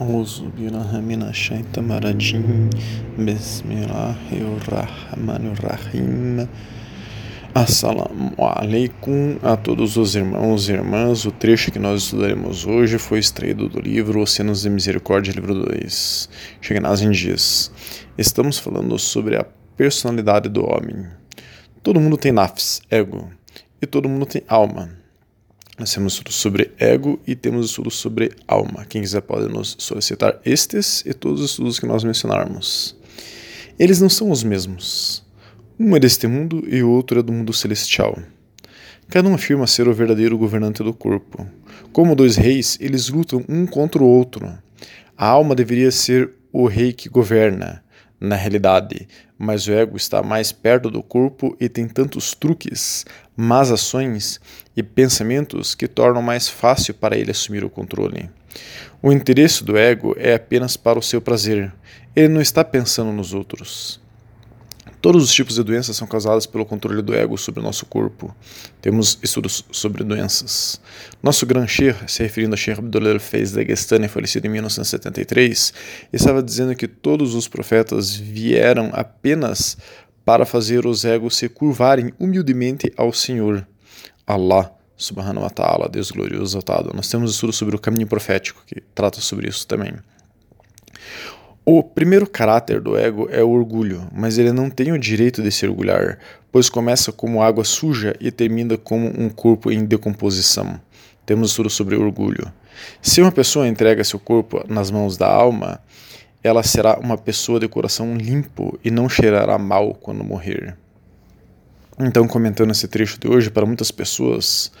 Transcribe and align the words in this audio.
أعوذ 0.00 0.50
بالله 0.58 1.00
من 1.00 1.22
الشيطان 1.22 1.92
الرجيم 1.92 2.70
بسم 3.18 3.68
الله 3.70 4.16
الرحمن 4.32 5.44
الرحيم 5.54 6.48
Assalamu 7.54 8.34
alaikum 8.36 9.38
a 9.40 9.56
todos 9.56 9.96
os 9.96 10.16
irmãos 10.16 10.68
e 10.68 10.72
irmãs. 10.72 11.24
O 11.24 11.30
trecho 11.30 11.70
que 11.70 11.78
nós 11.78 12.02
estudaremos 12.02 12.66
hoje 12.66 12.98
foi 12.98 13.20
extraído 13.20 13.68
do 13.68 13.78
livro 13.80 14.20
Oceanos 14.20 14.62
de 14.62 14.70
Misericórdia, 14.70 15.30
livro 15.32 15.54
2. 15.54 16.28
Shegnazin 16.60 17.12
diz: 17.12 17.70
Estamos 18.18 18.58
falando 18.58 18.98
sobre 18.98 19.36
a 19.36 19.46
personalidade 19.76 20.48
do 20.48 20.64
homem. 20.64 21.06
Todo 21.80 22.00
mundo 22.00 22.16
tem 22.16 22.32
nafs, 22.32 22.82
ego, 22.90 23.30
e 23.80 23.86
todo 23.86 24.08
mundo 24.08 24.26
tem 24.26 24.42
alma. 24.48 24.97
Nós 25.79 25.93
temos 25.93 26.11
estudos 26.11 26.35
sobre 26.35 26.71
ego 26.77 27.17
e 27.25 27.35
temos 27.35 27.67
estudos 27.67 27.95
sobre 27.95 28.33
alma. 28.45 28.83
Quem 28.83 29.01
quiser 29.01 29.21
pode 29.21 29.47
nos 29.47 29.77
solicitar 29.79 30.37
estes 30.43 31.05
e 31.05 31.13
todos 31.13 31.39
os 31.39 31.51
estudos 31.51 31.79
que 31.79 31.85
nós 31.85 32.03
mencionarmos. 32.03 32.97
Eles 33.79 34.01
não 34.01 34.09
são 34.09 34.29
os 34.29 34.43
mesmos. 34.43 35.23
Um 35.79 35.95
é 35.95 35.99
deste 35.99 36.27
mundo 36.27 36.65
e 36.67 36.83
o 36.83 36.89
outro 36.89 37.19
é 37.19 37.23
do 37.23 37.31
mundo 37.31 37.53
celestial. 37.53 38.19
Cada 39.07 39.29
um 39.29 39.33
afirma 39.33 39.65
ser 39.65 39.87
o 39.87 39.93
verdadeiro 39.93 40.37
governante 40.37 40.83
do 40.83 40.93
corpo. 40.93 41.47
Como 41.93 42.13
dois 42.13 42.35
reis, 42.35 42.77
eles 42.81 43.07
lutam 43.07 43.45
um 43.47 43.65
contra 43.65 44.03
o 44.03 44.05
outro. 44.05 44.51
A 45.17 45.27
alma 45.27 45.55
deveria 45.55 45.91
ser 45.91 46.29
o 46.51 46.67
rei 46.67 46.91
que 46.91 47.07
governa, 47.07 47.81
na 48.19 48.35
realidade, 48.35 49.07
mas 49.37 49.65
o 49.67 49.71
ego 49.71 49.95
está 49.95 50.21
mais 50.21 50.51
perto 50.51 50.91
do 50.91 51.01
corpo 51.01 51.55
e 51.59 51.69
tem 51.69 51.87
tantos 51.87 52.33
truques, 52.33 53.05
más 53.39 53.71
ações 53.71 54.37
e 54.75 54.83
pensamentos 54.83 55.73
que 55.73 55.87
tornam 55.87 56.21
mais 56.21 56.49
fácil 56.49 56.93
para 56.93 57.17
ele 57.17 57.31
assumir 57.31 57.63
o 57.63 57.69
controle. 57.69 58.29
O 59.01 59.13
interesse 59.13 59.63
do 59.63 59.77
ego 59.77 60.13
é 60.19 60.33
apenas 60.33 60.75
para 60.75 60.99
o 60.99 61.01
seu 61.01 61.21
prazer, 61.21 61.71
ele 62.13 62.27
não 62.27 62.41
está 62.41 62.65
pensando 62.65 63.13
nos 63.13 63.33
outros. 63.33 64.01
Todos 65.01 65.23
os 65.23 65.33
tipos 65.33 65.55
de 65.55 65.63
doenças 65.63 65.95
são 65.95 66.05
causadas 66.05 66.45
pelo 66.45 66.65
controle 66.65 67.01
do 67.01 67.15
ego 67.15 67.37
sobre 67.37 67.61
o 67.61 67.63
nosso 67.63 67.85
corpo. 67.85 68.35
Temos 68.81 69.17
estudos 69.23 69.63
sobre 69.71 70.03
doenças. 70.03 70.81
Nosso 71.23 71.45
Gran 71.45 71.65
Sheikh, 71.65 72.11
se 72.11 72.21
referindo 72.21 72.55
a 72.55 72.57
Sheikh 72.57 72.79
Abdullah 72.79 73.17
Fez 73.21 73.53
Dagestani, 73.53 74.09
falecido 74.09 74.47
em 74.47 74.49
1973, 74.49 75.73
estava 76.11 76.43
dizendo 76.43 76.75
que 76.75 76.89
todos 76.89 77.35
os 77.35 77.47
profetas 77.47 78.13
vieram 78.13 78.89
apenas 78.91 79.77
para 80.29 80.45
fazer 80.45 80.85
os 80.85 81.05
egos 81.05 81.35
se 81.35 81.49
curvarem 81.49 82.13
humildemente 82.19 82.93
ao 82.95 83.11
Senhor, 83.11 83.67
Allah 84.27 84.71
subhanahu 84.95 85.41
wa 85.41 85.49
ta'ala, 85.49 85.89
Deus 85.89 86.11
glorioso 86.11 86.51
exaltado. 86.51 86.91
Nós 86.93 87.09
temos 87.09 87.31
estudos 87.31 87.55
sobre 87.55 87.75
o 87.75 87.79
caminho 87.79 88.05
profético 88.05 88.61
que 88.63 88.79
trata 88.93 89.19
sobre 89.21 89.49
isso 89.49 89.65
também. 89.65 89.91
O 91.65 91.81
primeiro 91.81 92.29
caráter 92.29 92.79
do 92.79 92.95
ego 92.95 93.27
é 93.31 93.43
o 93.43 93.49
orgulho, 93.49 94.07
mas 94.13 94.37
ele 94.37 94.51
não 94.51 94.69
tem 94.69 94.91
o 94.91 94.99
direito 94.99 95.41
de 95.41 95.51
se 95.51 95.65
orgulhar, 95.65 96.19
pois 96.51 96.69
começa 96.69 97.11
como 97.11 97.41
água 97.41 97.63
suja 97.63 98.15
e 98.19 98.29
termina 98.29 98.77
como 98.77 99.07
um 99.07 99.29
corpo 99.29 99.71
em 99.71 99.83
decomposição. 99.83 100.79
Temos 101.25 101.49
estudo 101.49 101.71
sobre 101.71 101.95
orgulho. 101.95 102.53
Se 103.01 103.19
uma 103.19 103.31
pessoa 103.31 103.67
entrega 103.67 104.03
seu 104.03 104.19
corpo 104.19 104.63
nas 104.69 104.91
mãos 104.91 105.17
da 105.17 105.27
alma, 105.27 105.81
ela 106.43 106.63
será 106.63 106.97
uma 106.99 107.17
pessoa 107.17 107.59
de 107.59 107.67
coração 107.67 108.15
limpo 108.15 108.79
e 108.83 108.89
não 108.89 109.09
cheirará 109.09 109.57
mal 109.57 109.93
quando 109.93 110.23
morrer. 110.23 110.77
Então, 112.01 112.25
comentando 112.29 112.71
esse 112.71 112.87
trecho 112.87 113.19
de 113.19 113.27
hoje, 113.27 113.49
para 113.49 113.65
muitas 113.65 113.91
pessoas 113.91 114.71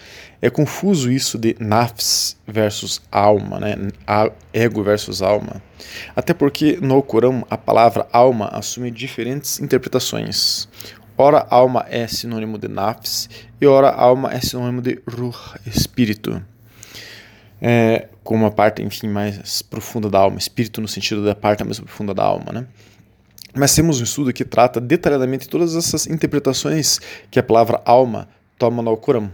é 0.41 0.49
confuso 0.49 1.11
isso 1.11 1.37
de 1.37 1.53
nafs 1.59 2.37
versus 2.47 3.01
alma, 3.11 3.59
né? 3.59 3.75
ego 4.53 4.81
versus 4.81 5.21
alma. 5.21 5.61
Até 6.15 6.33
porque 6.33 6.79
no 6.81 7.03
Corão 7.03 7.45
a 7.49 7.57
palavra 7.57 8.07
alma 8.13 8.47
assume 8.53 8.89
diferentes 8.89 9.59
interpretações. 9.59 10.69
Ora, 11.17 11.45
alma 11.49 11.85
é 11.89 12.07
sinônimo 12.07 12.57
de 12.57 12.69
nafs 12.69 13.29
e 13.59 13.67
ora, 13.67 13.89
alma 13.89 14.33
é 14.33 14.39
sinônimo 14.39 14.81
de 14.81 15.01
ruh, 15.05 15.35
espírito. 15.65 16.41
É, 17.61 18.07
como 18.23 18.45
a 18.45 18.51
parte, 18.51 18.81
enfim, 18.81 19.07
mais 19.07 19.61
profunda 19.61 20.09
da 20.09 20.19
alma, 20.19 20.37
espírito 20.37 20.79
no 20.79 20.87
sentido 20.87 21.23
da 21.23 21.35
parte 21.35 21.63
mais 21.63 21.79
profunda 21.79 22.13
da 22.13 22.23
alma, 22.23 22.51
né? 22.53 22.67
Mas 23.55 23.73
temos 23.73 23.99
um 23.99 24.03
estudo 24.03 24.31
que 24.31 24.45
trata 24.45 24.79
detalhadamente 24.79 25.49
todas 25.49 25.75
essas 25.75 26.07
interpretações 26.07 26.99
que 27.31 27.39
a 27.39 27.43
palavra 27.43 27.81
alma 27.83 28.29
toma 28.57 28.81
no 28.81 28.89
Alcorão. 28.89 29.31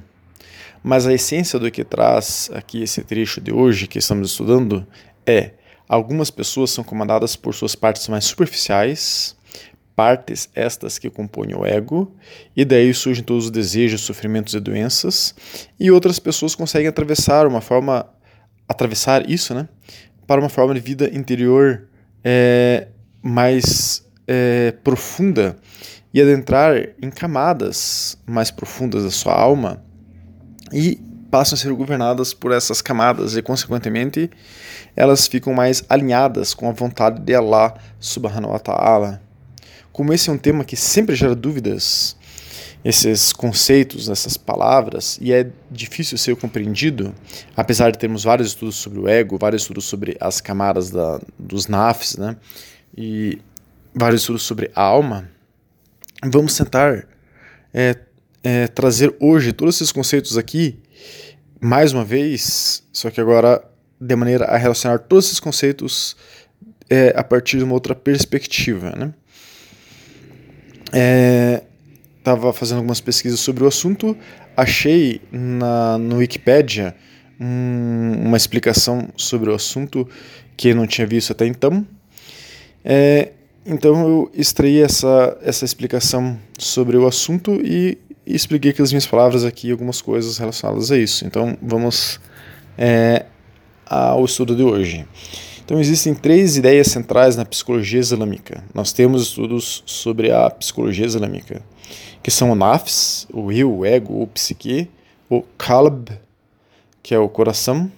Mas 0.82 1.06
a 1.06 1.14
essência 1.14 1.60
do 1.60 1.70
que 1.70 1.84
traz 1.84 2.50
aqui 2.54 2.84
esse 2.84 3.04
trecho 3.04 3.42
de 3.42 3.52
hoje 3.52 3.88
que 3.88 4.00
estamos 4.00 4.32
estudando 4.32 4.88
é: 5.26 5.52
algumas 5.90 6.30
pessoas 6.32 6.70
são 6.72 6.84
comandadas 6.84 7.36
por 7.36 7.54
suas 7.54 7.76
partes 7.76 8.08
mais 8.08 8.24
superficiais, 8.26 9.36
partes 9.96 10.50
estas 10.54 11.00
que 11.00 11.10
compõem 11.10 11.56
o 11.56 11.66
ego, 11.66 12.14
e 12.56 12.64
daí 12.64 12.94
surgem 12.94 13.24
todos 13.24 13.46
os 13.46 13.52
desejos, 13.52 14.02
sofrimentos 14.02 14.54
e 14.54 14.60
doenças, 14.60 15.34
e 15.80 15.90
outras 15.90 16.20
pessoas 16.20 16.54
conseguem 16.54 16.88
atravessar 16.88 17.48
uma 17.48 17.62
forma 17.62 18.08
atravessar 18.68 19.30
isso, 19.30 19.54
né, 19.54 19.68
para 20.28 20.40
uma 20.40 20.50
forma 20.50 20.74
de 20.74 20.80
vida 20.80 21.10
interior 21.14 21.88
é, 22.24 22.88
mais 23.22 24.06
é, 24.28 24.74
profunda 24.84 25.58
e 26.14 26.22
adentrar 26.22 26.76
em 27.02 27.10
camadas 27.10 28.18
mais 28.26 28.50
profundas 28.50 29.04
da 29.04 29.12
sua 29.12 29.34
alma 29.34 29.84
e 30.72 31.00
passam 31.30 31.56
a 31.56 31.60
ser 31.60 31.74
governadas 31.74 32.34
por 32.34 32.52
essas 32.52 32.82
camadas 32.82 33.36
e, 33.36 33.42
consequentemente, 33.42 34.30
elas 34.96 35.28
ficam 35.28 35.54
mais 35.54 35.84
alinhadas 35.90 36.54
com 36.54 36.70
a 36.70 36.72
vontade 36.72 37.20
de 37.22 37.36
Allah 37.36 37.74
subhanahu 38.00 38.54
wa 38.54 38.60
ta'ala. 38.60 39.22
Como 39.92 40.14
esse 40.14 40.30
é 40.30 40.34
um 40.34 40.38
tema 40.38 40.64
que 40.64 40.78
sempre 40.78 41.14
gera 41.14 41.36
dúvidas, 41.36 42.16
esses 42.86 43.34
conceitos, 43.34 44.10
essas 44.10 44.38
palavras, 44.38 45.18
e 45.20 45.34
é 45.34 45.50
difícil 45.72 46.20
ser 46.20 46.36
compreendido, 46.36 47.16
apesar 47.58 47.90
de 47.90 47.98
termos 47.98 48.24
vários 48.24 48.50
estudos 48.50 48.76
sobre 48.76 49.00
o 49.00 49.08
ego, 49.08 49.40
vários 49.40 49.64
estudos 49.64 49.86
sobre 49.86 50.16
as 50.20 50.40
camadas 50.40 50.92
da, 50.92 51.20
dos 51.40 51.66
nafs, 51.66 52.16
né? 52.16 52.38
E 52.96 53.40
vários 53.92 54.22
estudos 54.22 54.44
sobre 54.44 54.70
a 54.76 54.84
alma, 54.84 55.28
vamos 56.24 56.56
tentar 56.56 57.08
é, 57.74 57.96
é, 58.44 58.68
trazer 58.68 59.16
hoje 59.20 59.52
todos 59.52 59.78
esses 59.78 59.92
conceitos 59.92 60.38
aqui, 60.38 60.78
mais 61.60 61.92
uma 61.92 62.06
vez, 62.06 62.84
só 62.94 63.10
que 63.10 63.20
agora 63.20 63.68
de 64.00 64.16
maneira 64.16 64.46
a 64.46 64.58
relacionar 64.58 65.00
todos 65.00 65.26
esses 65.26 65.40
conceitos 65.40 66.16
é, 66.88 67.16
a 67.18 67.24
partir 67.24 67.58
de 67.58 67.64
uma 67.64 67.74
outra 67.74 67.96
perspectiva. 67.96 68.92
Né? 68.92 69.14
Estava 72.26 72.52
fazendo 72.52 72.78
algumas 72.78 73.00
pesquisas 73.00 73.40
sobre 73.40 73.64
o 73.64 73.68
assunto, 73.68 74.18
achei 74.58 75.22
na, 75.32 75.96
no 76.00 76.16
Wikipedia 76.16 76.96
um, 77.40 78.14
uma 78.26 78.36
explicação 78.36 79.10
sobre 79.16 79.52
o 79.52 79.54
assunto 79.54 80.10
que 80.58 80.70
eu 80.70 80.76
não 80.76 80.88
tinha 80.88 81.06
visto 81.06 81.34
até 81.34 81.46
então. 81.46 81.86
É, 82.84 83.32
então 83.64 84.08
eu 84.08 84.32
extraí 84.34 84.82
essa, 84.82 85.38
essa 85.44 85.66
explicação 85.66 86.36
sobre 86.58 86.98
o 86.98 87.06
assunto 87.06 87.62
e, 87.64 87.96
e 88.26 88.36
expliquei 88.36 88.74
com 88.74 88.82
as 88.82 88.92
minhas 88.92 89.06
palavras 89.06 89.46
aqui 89.46 89.70
algumas 89.70 90.02
coisas 90.02 90.40
relacionadas 90.40 90.90
a 90.92 90.98
isso. 90.98 91.28
Então 91.28 91.56
vamos 91.62 92.20
é, 92.76 93.28
ao 93.86 94.26
estudo 94.26 94.56
de 94.56 94.64
hoje. 94.64 95.06
Então 95.66 95.80
existem 95.80 96.14
três 96.14 96.58
ideias 96.58 96.88
centrais 96.88 97.36
na 97.36 97.44
psicologia 97.44 98.00
islâmica. 98.00 98.64
Nós 98.72 98.94
temos 98.94 99.24
estudos 99.24 99.82
sobre 99.88 100.32
a 100.32 100.48
psicologia 100.52 101.08
islâmica, 101.08 101.60
que 102.22 102.30
são 102.30 102.52
o 102.52 102.56
nafs, 102.56 103.28
o 103.34 103.52
eu, 103.52 103.80
o 103.80 103.84
ego, 103.84 104.22
o 104.22 104.28
psique, 104.28 104.88
o 105.28 105.42
kalb, 105.58 106.10
que 107.02 107.16
é 107.16 107.20
o 107.20 107.28
coração, 107.28 107.92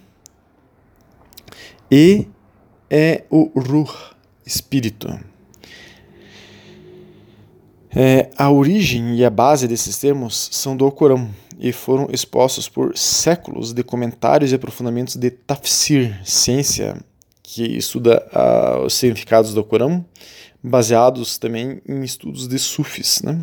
e 1.91 2.25
é 2.89 3.25
o 3.29 3.51
ruh, 3.59 3.93
espírito. 4.45 5.19
É, 7.93 8.29
a 8.37 8.49
origem 8.49 9.17
e 9.17 9.25
a 9.25 9.29
base 9.29 9.67
desses 9.67 9.97
termos 9.97 10.49
são 10.53 10.77
do 10.77 10.85
Alcorão 10.85 11.29
e 11.59 11.73
foram 11.73 12.07
expostos 12.13 12.69
por 12.69 12.97
séculos 12.97 13.73
de 13.73 13.83
comentários 13.83 14.53
e 14.53 14.55
aprofundamentos 14.55 15.17
de 15.17 15.31
tafsir, 15.31 16.17
ciência 16.23 16.95
que 17.49 17.63
estuda 17.77 18.27
uh, 18.33 18.85
os 18.85 18.93
significados 18.93 19.53
do 19.53 19.61
Alcorão, 19.61 20.05
baseados 20.61 21.37
também 21.37 21.81
em 21.87 22.03
estudos 22.03 22.45
de 22.45 22.59
sufis. 22.59 23.21
Né? 23.21 23.41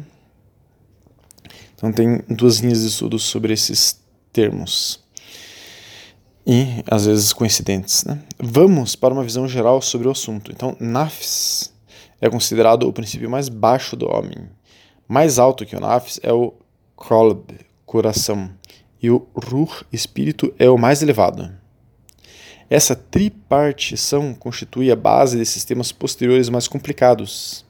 Então 1.75 1.91
tem 1.91 2.23
duas 2.29 2.59
linhas 2.59 2.83
de 2.83 2.89
estudos 2.89 3.23
sobre 3.23 3.55
esses 3.55 3.99
termos 4.31 5.03
e 6.47 6.85
às 6.87 7.06
vezes 7.06 7.33
coincidentes. 7.33 8.05
Né? 8.05 8.23
Vamos 8.39 8.95
para 8.95 9.15
uma 9.15 9.25
visão 9.25 9.49
geral 9.49 9.81
sobre 9.81 10.06
o 10.06 10.11
assunto. 10.11 10.53
Então, 10.53 10.77
nafs 10.79 11.73
é 12.21 12.29
considerado 12.29 12.87
o 12.87 12.93
princípio 12.93 13.31
mais 13.31 13.49
baixo 13.49 13.97
do 13.97 14.06
homem. 14.06 14.51
Mais 15.09 15.39
alto 15.39 15.65
que 15.65 15.77
o 15.77 15.81
nafs 15.81 16.21
é 16.23 16.31
o 16.31 16.53
kolb, 16.95 17.59
coração, 17.87 18.51
e 19.03 19.11
o 19.11 19.27
ruh, 19.35 19.83
espírito, 19.91 20.53
é 20.59 20.69
o 20.69 20.77
mais 20.77 21.01
elevado. 21.01 21.64
Essa 22.69 22.97
tripartição 22.97 24.35
constitui 24.35 24.91
a 24.91 24.97
base 24.97 25.39
de 25.39 25.45
sistemas 25.45 25.93
posteriores 25.93 26.49
mais 26.49 26.67
complicados. 26.67 27.65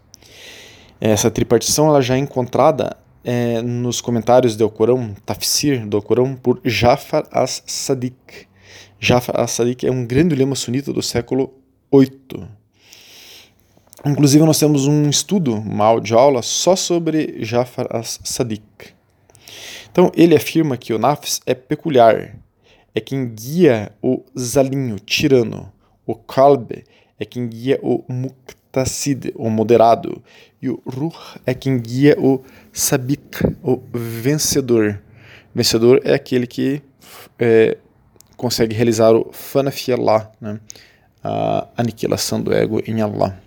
Essa 1.01 1.31
tripartição 1.31 1.89
ela 1.89 2.01
já 2.01 2.15
é 2.15 2.19
encontrada 2.19 2.97
é, 3.25 3.61
nos 3.63 4.01
comentários 4.01 4.55
do 4.55 4.65
Alcorão, 4.65 5.15
Tafsir 5.27 5.87
do 5.87 5.97
Alcorão, 5.97 6.37
por 6.37 6.61
Jafar 6.65 7.27
as-Sadiq. 7.33 8.47
Jafar 9.01 9.41
as-Sadiq 9.41 9.87
é 9.87 9.91
um 9.91 10.07
grande 10.07 10.35
lema 10.35 10.55
sunita 10.55 10.93
do 10.93 11.03
século 11.03 11.53
VIII. 11.93 12.47
Inclusive, 14.07 14.45
nós 14.45 14.59
temos 14.59 14.87
um 14.87 15.09
estudo, 15.09 15.55
uma 15.55 15.87
aula 15.87 16.43
só 16.43 16.77
sobre 16.77 17.43
Jafar 17.43 17.87
as-Sadiq. 17.91 18.95
Então, 19.91 20.13
ele 20.15 20.37
afirma 20.37 20.77
que 20.77 20.93
o 20.93 20.99
Nafs 20.99 21.41
é 21.47 21.55
peculiar, 21.55 22.37
é 22.95 23.01
quem 23.01 23.29
guia 23.29 23.93
o 24.01 24.25
zalinho, 24.39 24.99
tirano. 24.99 25.73
O 26.07 26.15
Kalb 26.15 26.85
é 27.19 27.25
quem 27.25 27.49
guia 27.49 27.79
o 27.83 28.05
Muqtasid, 28.09 29.33
o 29.35 29.51
moderado. 29.51 30.23
E 30.63 30.69
o 30.69 30.81
Ruh 30.87 31.15
é 31.45 31.53
quem 31.53 31.79
guia 31.79 32.17
o 32.19 32.43
Sabik, 32.73 33.39
o 33.63 33.81
vencedor. 33.93 35.03
Vencedor 35.55 36.01
é 36.05 36.15
aquele 36.15 36.47
que 36.47 36.83
é, 37.39 37.77
consegue 38.37 38.75
realizar 38.75 39.13
o 39.13 39.33
Fanafi 39.33 39.93
Allah, 39.93 40.31
né? 40.41 40.61
a 41.23 41.69
aniquilação 41.77 42.41
do 42.41 42.53
ego 42.53 42.83
em 42.87 43.01
Allah. 43.01 43.41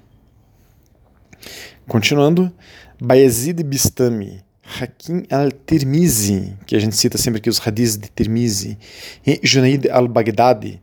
Continuando, 1.87 2.51
Bayezid 2.99 3.63
Bistami, 3.63 4.43
Hakim 4.67 5.23
al-Tirmizi, 5.31 6.57
que 6.65 6.75
a 6.75 6.79
gente 6.79 6.95
cita 6.95 7.17
sempre 7.17 7.39
aqui 7.39 7.49
os 7.49 7.65
hadiths 7.65 7.97
de 7.97 8.09
Tirmizi, 8.09 8.77
e 9.25 9.39
Junaid 9.41 9.89
al-Baghdadi, 9.89 10.81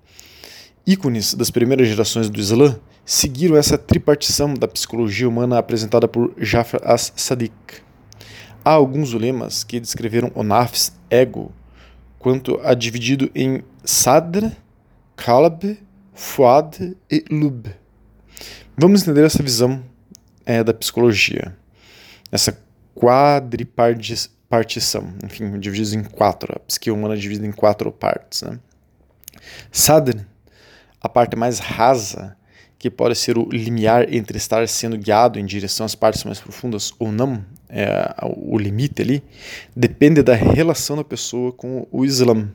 ícones 0.86 1.34
das 1.34 1.50
primeiras 1.50 1.86
gerações 1.88 2.30
do 2.30 2.40
Islã, 2.40 2.78
seguiram 3.04 3.56
essa 3.56 3.76
tripartição 3.76 4.54
da 4.54 4.66
psicologia 4.66 5.28
humana 5.28 5.58
apresentada 5.58 6.08
por 6.08 6.34
Jafar 6.38 6.80
as-Sadiq. 6.82 7.52
Há 8.64 8.70
alguns 8.70 9.12
ulemas 9.12 9.62
que 9.62 9.78
descreveram 9.78 10.32
o 10.34 10.42
nafs, 10.42 10.92
ego, 11.10 11.52
quanto 12.18 12.58
a 12.64 12.72
dividido 12.72 13.30
em 13.34 13.62
sadr, 13.84 14.50
kalb, 15.14 15.78
fuad 16.14 16.96
e 17.10 17.24
lub. 17.30 17.68
Vamos 18.76 19.02
entender 19.02 19.26
essa 19.26 19.42
visão 19.42 19.84
é, 20.46 20.64
da 20.64 20.72
psicologia. 20.72 21.54
Essa 22.32 22.63
quadripartição, 22.94 25.12
enfim, 25.24 25.58
divididos 25.58 25.92
em 25.92 26.02
quatro. 26.02 26.54
A 26.56 26.60
psique 26.60 26.90
humana 26.90 27.14
é 27.14 27.16
dividida 27.16 27.46
em 27.46 27.52
quatro 27.52 27.90
partes. 27.92 28.42
Né? 28.42 28.58
A 31.00 31.08
parte 31.08 31.36
mais 31.36 31.58
rasa, 31.58 32.36
que 32.78 32.90
pode 32.90 33.16
ser 33.16 33.38
o 33.38 33.48
limiar 33.50 34.12
entre 34.12 34.36
estar 34.36 34.66
sendo 34.68 34.96
guiado 34.96 35.38
em 35.38 35.44
direção 35.44 35.86
às 35.86 35.94
partes 35.94 36.24
mais 36.24 36.40
profundas 36.40 36.92
ou 36.98 37.10
não, 37.10 37.44
é, 37.68 38.14
o 38.22 38.58
limite 38.58 39.02
ali, 39.02 39.22
depende 39.74 40.22
da 40.22 40.34
relação 40.34 40.96
da 40.96 41.04
pessoa 41.04 41.52
com 41.52 41.86
o 41.90 42.04
Islã. 42.04 42.48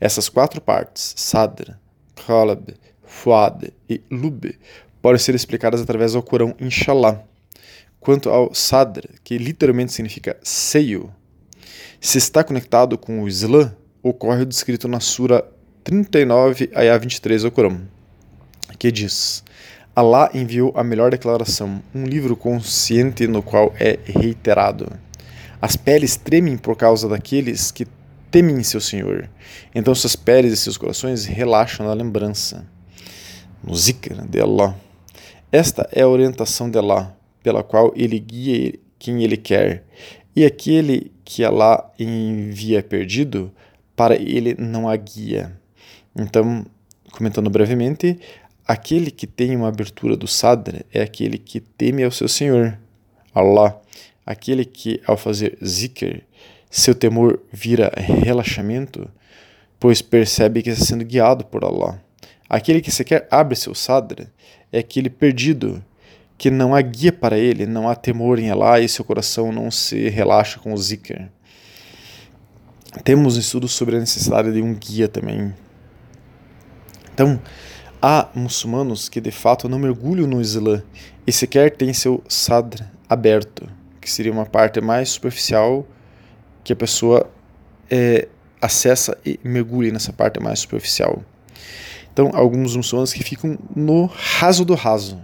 Essas 0.00 0.28
quatro 0.28 0.60
partes, 0.60 1.14
Sadr, 1.16 1.72
Qalb, 2.14 2.74
Fuad 3.04 3.72
e 3.88 4.02
Lub, 4.10 4.58
podem 5.00 5.18
ser 5.18 5.34
explicadas 5.34 5.80
através 5.80 6.12
do 6.12 6.22
Corão, 6.22 6.54
inshallah. 6.60 7.24
Quanto 8.00 8.30
ao 8.30 8.54
Sadr, 8.54 9.08
que 9.24 9.36
literalmente 9.38 9.92
significa 9.92 10.36
seio, 10.42 11.12
se 12.00 12.18
está 12.18 12.44
conectado 12.44 12.96
com 12.96 13.22
o 13.22 13.28
Islã, 13.28 13.74
ocorre 14.02 14.42
o 14.42 14.46
descrito 14.46 14.86
na 14.86 15.00
Sura 15.00 15.44
39, 15.82 16.70
Ayah 16.74 16.98
23 16.98 17.42
do 17.42 17.50
Corão, 17.50 17.80
que 18.78 18.92
diz: 18.92 19.42
Allah 19.96 20.30
enviou 20.32 20.72
a 20.76 20.84
melhor 20.84 21.10
declaração, 21.10 21.82
um 21.92 22.04
livro 22.04 22.36
consciente 22.36 23.26
no 23.26 23.42
qual 23.42 23.74
é 23.80 23.98
reiterado. 24.04 24.92
As 25.60 25.74
peles 25.74 26.14
tremem 26.14 26.56
por 26.56 26.76
causa 26.76 27.08
daqueles 27.08 27.72
que 27.72 27.84
temem 28.30 28.62
seu 28.62 28.80
Senhor. 28.80 29.28
Então 29.74 29.92
suas 29.96 30.14
peles 30.14 30.52
e 30.52 30.56
seus 30.56 30.76
corações 30.76 31.24
relaxam 31.24 31.84
na 31.84 31.94
lembrança. 31.94 32.64
No 33.64 33.74
zikr 33.74 34.24
de 34.28 34.40
Allah. 34.40 34.76
Esta 35.50 35.88
é 35.90 36.02
a 36.02 36.08
orientação 36.08 36.70
de 36.70 36.78
Allah, 36.78 37.16
pela 37.42 37.62
qual 37.62 37.92
ele 37.96 38.18
guia 38.18 38.74
quem 38.98 39.22
ele 39.22 39.36
quer, 39.36 39.84
e 40.34 40.44
aquele 40.44 41.12
que 41.24 41.44
Allah 41.44 41.92
envia 41.98 42.82
perdido, 42.82 43.52
para 43.94 44.14
ele 44.16 44.54
não 44.58 44.88
há 44.88 44.96
guia. 44.96 45.56
Então, 46.16 46.64
comentando 47.12 47.50
brevemente, 47.50 48.18
aquele 48.66 49.10
que 49.10 49.26
tem 49.26 49.56
uma 49.56 49.68
abertura 49.68 50.16
do 50.16 50.26
sadr 50.26 50.84
é 50.92 51.00
aquele 51.00 51.38
que 51.38 51.60
teme 51.60 52.04
ao 52.04 52.10
seu 52.10 52.28
Senhor, 52.28 52.78
Allah. 53.34 53.80
Aquele 54.24 54.64
que, 54.64 55.00
ao 55.06 55.16
fazer 55.16 55.56
zikr, 55.64 56.22
seu 56.70 56.94
temor 56.94 57.40
vira 57.50 57.92
relaxamento, 57.96 59.10
pois 59.80 60.02
percebe 60.02 60.62
que 60.62 60.70
está 60.70 60.84
sendo 60.84 61.04
guiado 61.04 61.44
por 61.44 61.64
Allah. 61.64 62.00
Aquele 62.48 62.80
que 62.80 62.90
sequer 62.90 63.26
abre 63.30 63.56
seu 63.56 63.74
sadr 63.74 64.26
é 64.72 64.78
aquele 64.78 65.08
perdido 65.10 65.82
que 66.38 66.50
não 66.50 66.72
há 66.72 66.80
guia 66.80 67.12
para 67.12 67.36
ele, 67.36 67.66
não 67.66 67.88
há 67.88 67.96
temor 67.96 68.38
em 68.38 68.48
Allah 68.48 68.78
e 68.78 68.88
seu 68.88 69.04
coração 69.04 69.50
não 69.50 69.72
se 69.72 70.08
relaxa 70.08 70.60
com 70.60 70.72
o 70.72 70.78
zikr. 70.78 71.28
Temos 73.02 73.36
um 73.36 73.40
estudo 73.40 73.66
sobre 73.66 73.96
a 73.96 74.00
necessidade 74.00 74.52
de 74.52 74.62
um 74.62 74.72
guia 74.72 75.08
também. 75.08 75.52
Então, 77.12 77.40
há 78.00 78.28
muçulmanos 78.32 79.08
que 79.08 79.20
de 79.20 79.32
fato 79.32 79.68
não 79.68 79.80
mergulham 79.80 80.28
no 80.28 80.40
Islã 80.40 80.82
e 81.26 81.32
sequer 81.32 81.76
têm 81.76 81.92
seu 81.92 82.22
sadr 82.28 82.84
aberto, 83.08 83.68
que 84.00 84.08
seria 84.08 84.30
uma 84.30 84.46
parte 84.46 84.80
mais 84.80 85.08
superficial 85.10 85.84
que 86.62 86.72
a 86.72 86.76
pessoa 86.76 87.28
é, 87.90 88.28
acessa 88.62 89.18
e 89.26 89.40
mergulha 89.42 89.90
nessa 89.90 90.12
parte 90.12 90.40
mais 90.40 90.60
superficial. 90.60 91.22
Então, 92.12 92.30
alguns 92.32 92.76
muçulmanos 92.76 93.12
que 93.12 93.24
ficam 93.24 93.58
no 93.74 94.06
raso 94.06 94.64
do 94.64 94.74
raso, 94.74 95.20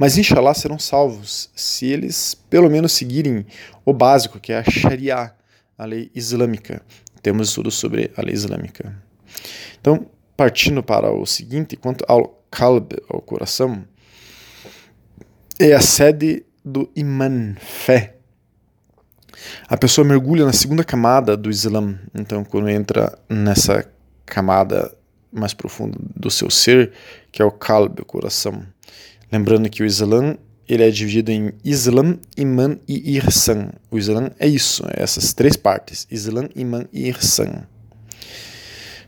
mas 0.00 0.16
inshallah 0.16 0.54
serão 0.54 0.78
salvos 0.78 1.50
se 1.54 1.84
eles 1.84 2.34
pelo 2.48 2.70
menos 2.70 2.90
seguirem 2.90 3.44
o 3.84 3.92
básico, 3.92 4.40
que 4.40 4.50
é 4.50 4.56
a 4.56 4.64
Sharia, 4.64 5.30
a 5.76 5.84
lei 5.84 6.10
islâmica. 6.14 6.80
Temos 7.20 7.50
estudos 7.50 7.74
sobre 7.74 8.10
a 8.16 8.22
lei 8.22 8.32
islâmica. 8.32 8.96
Então, 9.78 10.06
partindo 10.34 10.82
para 10.82 11.12
o 11.12 11.26
seguinte, 11.26 11.76
quanto 11.76 12.02
ao 12.08 12.42
kalb, 12.50 12.94
ao 13.10 13.20
coração, 13.20 13.84
é 15.58 15.74
a 15.74 15.82
sede 15.82 16.46
do 16.64 16.90
iman, 16.96 17.56
fé. 17.60 18.16
A 19.68 19.76
pessoa 19.76 20.06
mergulha 20.06 20.46
na 20.46 20.54
segunda 20.54 20.82
camada 20.82 21.36
do 21.36 21.50
Islã. 21.50 22.00
Então, 22.14 22.42
quando 22.42 22.70
entra 22.70 23.18
nessa 23.28 23.86
camada 24.24 24.96
mais 25.30 25.52
profunda 25.52 25.98
do 26.16 26.30
seu 26.30 26.48
ser, 26.48 26.90
que 27.30 27.42
é 27.42 27.44
o 27.44 27.52
kalb, 27.52 28.00
o 28.00 28.04
coração, 28.06 28.64
Lembrando 29.30 29.68
que 29.70 29.82
o 29.82 29.86
Islã 29.86 30.36
ele 30.68 30.84
é 30.84 30.90
dividido 30.90 31.32
em 31.32 31.52
Islam, 31.64 32.18
Iman 32.36 32.78
e 32.86 33.16
Irsan. 33.16 33.70
O 33.90 33.98
Islã 33.98 34.30
é 34.38 34.46
isso, 34.46 34.84
é 34.86 35.02
essas 35.02 35.32
três 35.32 35.56
partes: 35.56 36.06
Islam, 36.10 36.48
Iman 36.54 36.86
e 36.92 37.08
Irsan. 37.08 37.66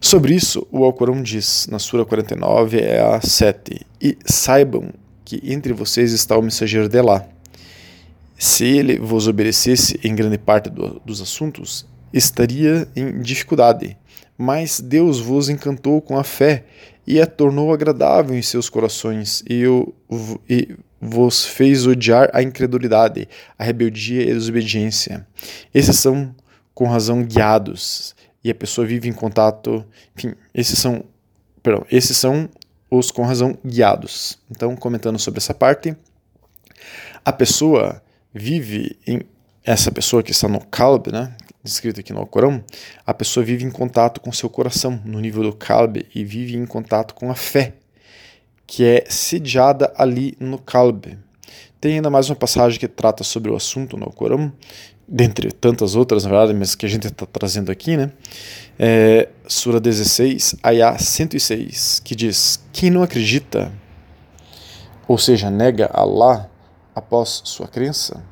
Sobre 0.01 0.35
isso, 0.35 0.67
o 0.73 0.83
Alcorão 0.83 1.23
diz, 1.23 1.69
na 1.71 1.79
Sura 1.79 2.05
49, 2.05 2.81
é 2.81 3.01
a 3.01 3.21
7, 3.21 3.87
E 4.01 4.19
saibam 4.25 4.93
que 5.25 5.41
entre 5.45 5.73
vocês 5.73 6.13
está 6.13 6.37
o 6.37 6.43
mensageiro 6.43 6.89
de 6.89 6.99
Allah. 6.99 7.29
Se 8.37 8.65
ele 8.65 8.99
vos 8.99 9.29
obedecesse 9.29 10.01
em 10.03 10.13
grande 10.13 10.39
parte 10.39 10.69
do, 10.69 11.01
dos 11.05 11.23
assuntos, 11.23 11.87
estaria 12.13 12.89
em 12.97 13.23
dificuldade. 13.23 13.97
Mas 14.43 14.81
Deus 14.81 15.21
vos 15.21 15.49
encantou 15.49 16.03
com 16.03 16.19
a 16.19 16.25
fé 16.25 16.65
e 17.07 17.21
a 17.21 17.27
tornou 17.29 17.73
agradável 17.73 18.37
em 18.37 18.43
seus 18.43 18.69
corações, 18.69 19.45
e, 19.49 19.65
o, 19.69 19.95
e 20.51 20.77
vos 21.01 21.47
fez 21.47 21.87
odiar 21.87 22.29
a 22.33 22.43
incredulidade, 22.43 23.29
a 23.57 23.63
rebeldia 23.63 24.25
e 24.25 24.33
a 24.33 24.35
desobediência. 24.35 25.25
Esses 25.73 25.97
são, 25.97 26.35
com 26.75 26.89
razão, 26.89 27.23
guiados, 27.23 28.17
e 28.43 28.51
a 28.51 28.55
pessoa 28.55 28.85
vive 28.85 29.09
em 29.09 29.13
contato. 29.13 29.87
Enfim, 30.17 30.35
esses 30.53 30.77
são. 30.77 31.05
Perdão, 31.63 31.87
esses 31.89 32.17
são 32.17 32.49
os 32.91 33.13
com 33.13 33.23
razão 33.23 33.57
guiados. 33.65 34.41
Então, 34.51 34.75
comentando 34.75 35.21
sobre 35.21 35.39
essa 35.39 35.55
parte, 35.55 35.97
a 37.25 37.33
pessoa 37.33 38.03
vive 38.35 38.99
em. 39.07 39.21
Essa 39.65 39.93
pessoa 39.93 40.21
que 40.25 40.33
está 40.33 40.49
no 40.49 40.59
Kalb, 40.59 41.13
né, 41.13 41.37
descrito 41.63 42.01
aqui 42.01 42.13
no 42.13 42.21
Alcorão, 42.21 42.63
a 43.07 43.15
pessoa 43.15 43.45
vive 43.45 43.65
em 43.65 43.71
contato 43.71 44.21
com 44.21 44.33
seu 44.33 44.51
coração, 44.51 45.01
no 45.05 45.21
nível 45.21 45.43
do 45.43 45.53
kalb, 45.53 46.05
e 46.15 46.25
vive 46.25 46.57
em 46.57 46.67
contato 46.67 47.15
com 47.15 47.31
a 47.31 47.35
fé, 47.35 47.75
que 48.67 48.85
é 48.85 49.05
sediada 49.09 49.93
ali 49.97 50.37
no 50.41 50.59
kalb. 50.59 51.17
Tem 51.81 51.95
ainda 51.97 52.11
mais 52.11 52.31
uma 52.31 52.37
passagem 52.37 52.79
que 52.79 52.89
trata 52.89 53.25
sobre 53.25 53.51
o 53.51 53.57
assunto 53.57 53.97
no 53.97 54.07
Corão, 54.13 54.53
dentre 55.07 55.51
tantas 55.53 55.95
outras, 55.95 56.25
na 56.25 56.31
verdade, 56.31 56.55
mas 56.55 56.75
que 56.75 56.87
a 56.87 56.89
gente 56.89 57.07
está 57.07 57.27
trazendo 57.27 57.71
aqui, 57.71 57.97
né? 57.97 58.13
É, 58.79 59.29
Sura 59.47 59.81
16, 59.81 60.57
Ayah 60.63 60.97
106, 60.99 62.01
que 62.05 62.15
diz: 62.15 62.65
Quem 62.73 62.91
não 62.91 63.03
acredita, 63.03 63.73
ou 65.07 65.19
seja, 65.19 65.51
nega 65.51 65.91
Allah 65.93 66.51
após 66.95 67.43
sua 67.45 67.67
crença, 67.67 68.25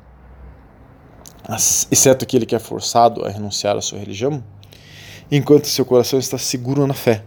exceto 1.55 2.23
aquele 2.23 2.45
que 2.45 2.55
é 2.55 2.59
forçado 2.59 3.25
a 3.25 3.29
renunciar 3.29 3.75
à 3.75 3.81
sua 3.81 3.99
religião, 3.99 4.43
enquanto 5.31 5.65
seu 5.65 5.85
coração 5.85 6.19
está 6.19 6.37
seguro 6.37 6.85
na 6.85 6.93
fé. 6.93 7.23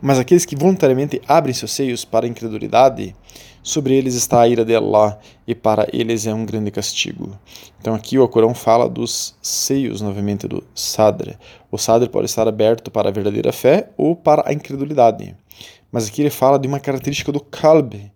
Mas 0.00 0.18
aqueles 0.18 0.44
que 0.44 0.56
voluntariamente 0.56 1.20
abrem 1.26 1.54
seus 1.54 1.72
seios 1.72 2.04
para 2.04 2.26
a 2.26 2.28
incredulidade, 2.28 3.14
sobre 3.62 3.94
eles 3.94 4.14
está 4.14 4.40
a 4.40 4.48
ira 4.48 4.64
de 4.64 4.74
Allah 4.74 5.18
e 5.46 5.54
para 5.54 5.86
eles 5.92 6.26
é 6.26 6.32
um 6.32 6.46
grande 6.46 6.70
castigo. 6.70 7.38
Então 7.80 7.94
aqui 7.94 8.18
o 8.18 8.22
Alcorão 8.22 8.54
fala 8.54 8.88
dos 8.88 9.36
seios 9.42 10.00
novamente 10.00 10.46
do 10.48 10.64
Sadr. 10.74 11.36
O 11.70 11.76
Sadr 11.76 12.08
pode 12.08 12.26
estar 12.26 12.48
aberto 12.48 12.90
para 12.90 13.08
a 13.08 13.12
verdadeira 13.12 13.52
fé 13.52 13.90
ou 13.96 14.16
para 14.16 14.48
a 14.48 14.52
incredulidade. 14.52 15.36
Mas 15.90 16.08
aqui 16.08 16.22
ele 16.22 16.30
fala 16.30 16.58
de 16.58 16.68
uma 16.68 16.80
característica 16.80 17.32
do 17.32 17.40
Kalb. 17.40 18.10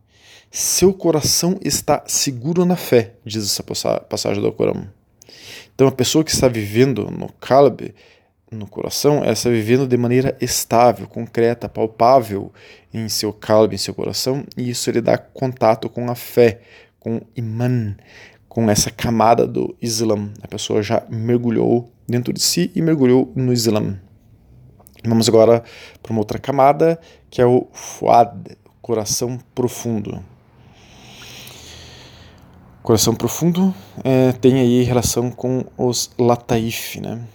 Seu 0.50 0.92
coração 0.92 1.58
está 1.62 2.02
seguro 2.06 2.64
na 2.64 2.76
fé, 2.76 3.14
diz 3.24 3.44
essa 3.44 3.62
passagem 3.62 4.40
do 4.40 4.46
Alcorão. 4.46 4.88
Então 5.74 5.86
a 5.86 5.92
pessoa 5.92 6.24
que 6.24 6.30
está 6.30 6.48
vivendo 6.48 7.10
no 7.10 7.28
Kalb, 7.34 7.94
no 8.50 8.66
coração, 8.66 9.18
ela 9.22 9.32
está 9.32 9.48
vivendo 9.48 9.86
de 9.86 9.96
maneira 9.96 10.36
estável, 10.40 11.06
concreta, 11.06 11.68
palpável 11.68 12.52
em 12.92 13.08
seu 13.08 13.32
calbe, 13.32 13.74
em 13.74 13.78
seu 13.78 13.94
coração, 13.94 14.44
e 14.56 14.70
isso 14.70 14.90
ele 14.90 15.00
dá 15.00 15.16
contato 15.16 15.88
com 15.88 16.10
a 16.10 16.14
fé, 16.14 16.60
com 17.00 17.20
iman, 17.34 17.96
com 18.48 18.70
essa 18.70 18.90
camada 18.90 19.46
do 19.46 19.74
Islã. 19.80 20.30
A 20.42 20.48
pessoa 20.48 20.82
já 20.82 21.02
mergulhou 21.08 21.90
dentro 22.06 22.32
de 22.32 22.42
si 22.42 22.70
e 22.74 22.82
mergulhou 22.82 23.32
no 23.34 23.52
Islã. 23.52 23.98
Vamos 25.04 25.28
agora 25.28 25.64
para 26.02 26.12
uma 26.12 26.20
outra 26.20 26.38
camada, 26.38 27.00
que 27.30 27.40
é 27.40 27.46
o 27.46 27.66
fuad, 27.72 28.56
coração 28.80 29.38
profundo. 29.54 30.22
Coração 32.82 33.14
profundo 33.14 33.74
é, 34.02 34.32
tem 34.32 34.60
aí 34.60 34.82
relação 34.82 35.30
com 35.30 35.64
os 35.76 36.10
lataif, 36.18 37.00
né? 37.00 37.26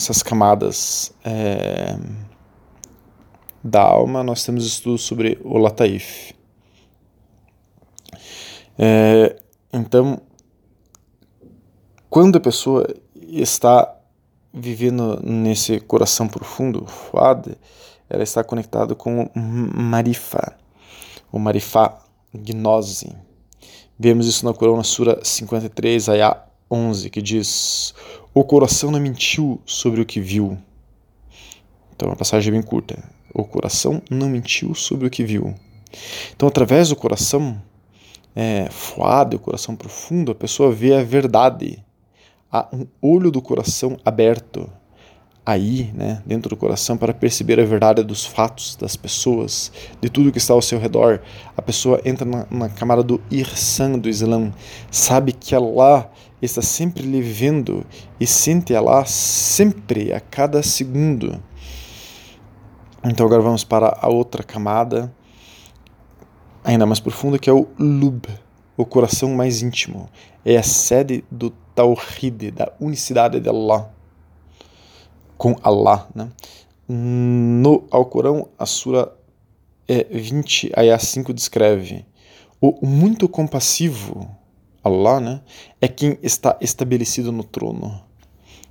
essas 0.00 0.22
camadas 0.22 1.12
é, 1.22 1.98
da 3.62 3.82
alma, 3.82 4.24
nós 4.24 4.42
temos 4.42 4.66
estudos 4.66 5.02
sobre 5.02 5.38
o 5.44 5.58
Lataif. 5.58 6.34
É, 8.78 9.36
então, 9.70 10.22
quando 12.08 12.36
a 12.36 12.40
pessoa 12.40 12.86
está 13.14 13.94
vivendo 14.52 15.20
nesse 15.22 15.78
coração 15.80 16.26
profundo, 16.26 16.86
Fuad, 16.86 17.58
ela 18.08 18.22
está 18.22 18.42
conectada 18.42 18.94
com 18.94 19.24
o 19.24 19.38
Marifa, 19.38 20.56
o 21.30 21.38
Marifa, 21.38 21.98
gnose. 22.32 23.14
Vemos 24.02 24.26
isso 24.26 24.46
na 24.46 24.54
Corão, 24.54 24.78
na 24.78 24.82
Sura 24.82 25.20
53, 25.22 26.08
Ayah 26.08 26.42
11, 26.70 27.10
que 27.10 27.20
diz: 27.20 27.92
O 28.32 28.42
coração 28.42 28.90
não 28.90 28.98
mentiu 28.98 29.60
sobre 29.66 30.00
o 30.00 30.06
que 30.06 30.18
viu. 30.18 30.56
Então, 31.94 32.08
uma 32.08 32.16
passagem 32.16 32.50
bem 32.50 32.62
curta. 32.62 32.98
O 33.34 33.44
coração 33.44 34.00
não 34.10 34.30
mentiu 34.30 34.74
sobre 34.74 35.06
o 35.06 35.10
que 35.10 35.22
viu. 35.22 35.54
Então, 36.34 36.48
através 36.48 36.88
do 36.88 36.96
coração 36.96 37.60
é, 38.34 38.70
fuado, 38.70 39.36
o 39.36 39.38
coração 39.38 39.76
profundo, 39.76 40.32
a 40.32 40.34
pessoa 40.34 40.72
vê 40.72 40.94
a 40.94 41.04
verdade. 41.04 41.84
Há 42.50 42.70
um 42.72 42.86
olho 43.02 43.30
do 43.30 43.42
coração 43.42 43.98
aberto 44.02 44.66
aí, 45.44 45.90
né, 45.94 46.22
dentro 46.26 46.50
do 46.50 46.56
coração, 46.56 46.96
para 46.96 47.14
perceber 47.14 47.58
a 47.58 47.64
verdade 47.64 48.02
dos 48.02 48.24
fatos, 48.24 48.76
das 48.76 48.96
pessoas, 48.96 49.72
de 50.00 50.08
tudo 50.08 50.30
que 50.30 50.38
está 50.38 50.54
ao 50.54 50.62
seu 50.62 50.78
redor. 50.78 51.20
A 51.56 51.62
pessoa 51.62 52.00
entra 52.04 52.24
na, 52.24 52.46
na 52.50 52.68
camada 52.68 53.02
do 53.02 53.20
irsan 53.30 53.98
do 53.98 54.08
Islã, 54.08 54.52
sabe 54.90 55.32
que 55.32 55.54
Allah 55.54 56.10
está 56.40 56.62
sempre 56.62 57.02
lhe 57.02 57.20
vendo 57.20 57.84
e 58.18 58.26
sente 58.26 58.74
Allah 58.74 59.04
sempre, 59.04 60.12
a 60.12 60.20
cada 60.20 60.62
segundo. 60.62 61.42
Então 63.04 63.26
agora 63.26 63.42
vamos 63.42 63.64
para 63.64 63.98
a 64.00 64.08
outra 64.08 64.42
camada, 64.42 65.12
ainda 66.62 66.84
mais 66.84 67.00
profunda, 67.00 67.38
que 67.38 67.48
é 67.48 67.52
o 67.52 67.66
lub, 67.78 68.26
o 68.76 68.84
coração 68.84 69.34
mais 69.34 69.62
íntimo. 69.62 70.08
É 70.44 70.56
a 70.56 70.62
sede 70.62 71.24
do 71.30 71.50
Tawhid, 71.74 72.50
da 72.50 72.72
unicidade 72.78 73.40
de 73.40 73.48
Allah 73.48 73.90
com 75.40 75.56
Allah. 75.62 76.06
Né? 76.14 76.28
No 76.86 77.84
Alcorão, 77.90 78.48
a 78.58 78.66
Sura 78.66 79.10
é, 79.88 80.04
20, 80.04 80.70
a 80.76 80.98
5 80.98 81.32
descreve 81.32 82.04
o 82.60 82.86
muito 82.86 83.26
compassivo, 83.26 84.28
Allah, 84.84 85.18
né, 85.18 85.40
é 85.80 85.88
quem 85.88 86.18
está 86.22 86.58
estabelecido 86.60 87.32
no 87.32 87.42
trono. 87.42 88.02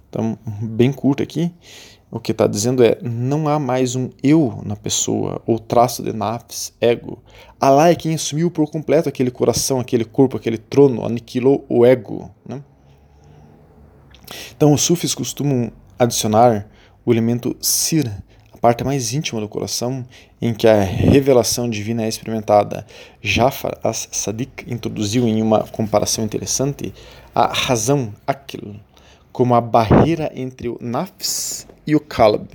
Então, 0.07 0.37
bem 0.61 0.93
curto 0.93 1.23
aqui, 1.23 1.51
o 2.11 2.19
que 2.19 2.33
está 2.33 2.45
dizendo 2.45 2.83
é: 2.83 2.99
não 3.01 3.47
há 3.47 3.57
mais 3.57 3.95
um 3.95 4.11
eu 4.21 4.61
na 4.63 4.75
pessoa, 4.75 5.41
ou 5.47 5.57
traço 5.57 6.03
de 6.03 6.13
nafs, 6.13 6.71
ego. 6.79 7.17
Allah 7.59 7.89
é 7.89 7.95
quem 7.95 8.13
assumiu 8.13 8.51
por 8.51 8.69
completo 8.69 9.09
aquele 9.09 9.31
coração, 9.31 9.79
aquele 9.79 10.05
corpo, 10.05 10.37
aquele 10.37 10.59
trono, 10.59 11.03
aniquilou 11.03 11.65
o 11.67 11.83
ego. 11.83 12.29
Né? 12.47 12.63
Então, 14.55 14.71
os 14.71 14.81
sufis 14.81 15.15
costumam 15.15 15.71
adicionar 15.99 16.65
o 17.05 17.11
elemento 17.11 17.55
sir, 17.59 18.09
a 18.53 18.57
parte 18.57 18.83
mais 18.83 19.13
íntima 19.13 19.41
do 19.41 19.49
coração, 19.49 20.05
em 20.41 20.53
que 20.53 20.67
a 20.67 20.81
revelação 20.81 21.69
divina 21.69 22.03
é 22.03 22.07
experimentada. 22.07 22.85
Jafar 23.21 23.77
as-Sadiq 23.83 24.65
introduziu 24.67 25.27
em 25.27 25.41
uma 25.41 25.67
comparação 25.67 26.23
interessante 26.23 26.93
a 27.35 27.53
razão, 27.53 28.13
akil, 28.25 28.75
como 29.31 29.53
a 29.53 29.61
barreira 29.61 30.31
entre 30.33 30.69
o 30.69 30.77
nafs 30.79 31.67
e 31.85 31.95
o 31.95 31.99
kalb. 31.99 32.47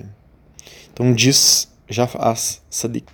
Então 0.93 1.13
diz 1.13 1.69
Jafar 1.89 2.29
as-Sadiq, 2.29 3.07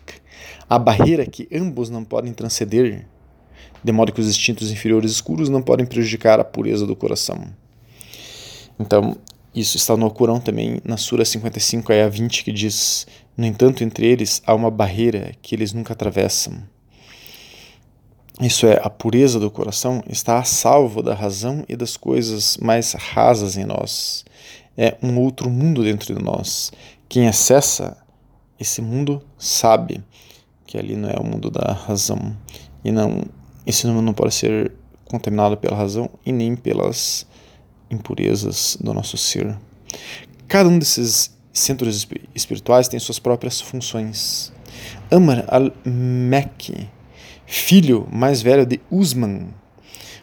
a 0.69 0.79
barreira 0.79 1.27
que 1.27 1.49
ambos 1.53 1.91
não 1.91 2.05
podem 2.05 2.33
transcender, 2.33 3.07
de 3.83 3.93
modo 3.93 4.13
que 4.13 4.21
os 4.21 4.29
instintos 4.29 4.71
inferiores 4.71 5.11
escuros 5.11 5.49
não 5.49 5.63
podem 5.63 5.87
prejudicar 5.87 6.39
a 6.39 6.45
pureza 6.45 6.87
do 6.87 6.95
coração. 6.95 7.45
Então, 8.79 9.17
isso 9.55 9.77
está 9.77 9.97
no 9.97 10.11
Corão 10.11 10.39
também, 10.39 10.81
na 10.85 10.97
Sura 10.97 11.25
55, 11.25 11.93
a 11.93 12.09
20, 12.09 12.45
que 12.45 12.53
diz: 12.53 13.07
No 13.37 13.45
entanto, 13.45 13.83
entre 13.83 14.07
eles 14.07 14.41
há 14.47 14.55
uma 14.55 14.71
barreira 14.71 15.33
que 15.43 15.55
eles 15.55 15.73
nunca 15.73 15.93
atravessam. 15.93 16.63
Isso 18.41 18.67
é, 18.67 18.81
a 18.83 18.89
pureza 18.89 19.39
do 19.39 19.51
coração 19.51 20.03
está 20.09 20.39
a 20.39 20.45
salvo 20.45 21.03
da 21.03 21.15
razão 21.15 21.65
e 21.69 21.77
das 21.77 21.97
coisas 21.97 22.57
mais 22.57 22.93
rasas 22.95 23.57
em 23.57 23.65
nós. 23.65 24.25
É 24.79 24.97
um 25.03 25.19
outro 25.19 25.51
mundo 25.51 25.83
dentro 25.83 26.15
de 26.15 26.23
nós. 26.23 26.73
Quem 27.09 27.29
acessa 27.29 27.99
esse 28.59 28.81
mundo 28.81 29.23
sabe 29.39 30.03
que 30.67 30.79
ali 30.79 30.95
não 30.95 31.11
é 31.11 31.19
o 31.19 31.25
mundo 31.25 31.51
da 31.51 31.73
razão. 31.73 32.37
E 32.85 32.93
não, 32.93 33.25
esse 33.67 33.87
mundo 33.87 34.03
não 34.03 34.15
pode 34.15 34.35
ser 34.35 34.73
contaminado 35.05 35.57
pela 35.57 35.77
razão 35.77 36.09
e 36.25 36.31
nem 36.31 36.55
pelas 36.55 37.27
impurezas 37.91 38.77
do 38.81 38.95
nosso 38.95 39.17
ser. 39.17 39.57
Cada 40.47 40.69
um 40.69 40.79
desses 40.79 41.37
centros 41.53 42.07
espirituais 42.35 42.89
tem 42.89 42.99
suas 42.99 43.19
próprias 43.19 43.61
funções. 43.61 44.53
Amr 45.11 45.45
al-Mekki, 45.49 46.89
filho 47.47 48.09
mais 48.11 48.41
velho 48.41 48.65
de 48.65 48.81
Usman, 48.91 49.49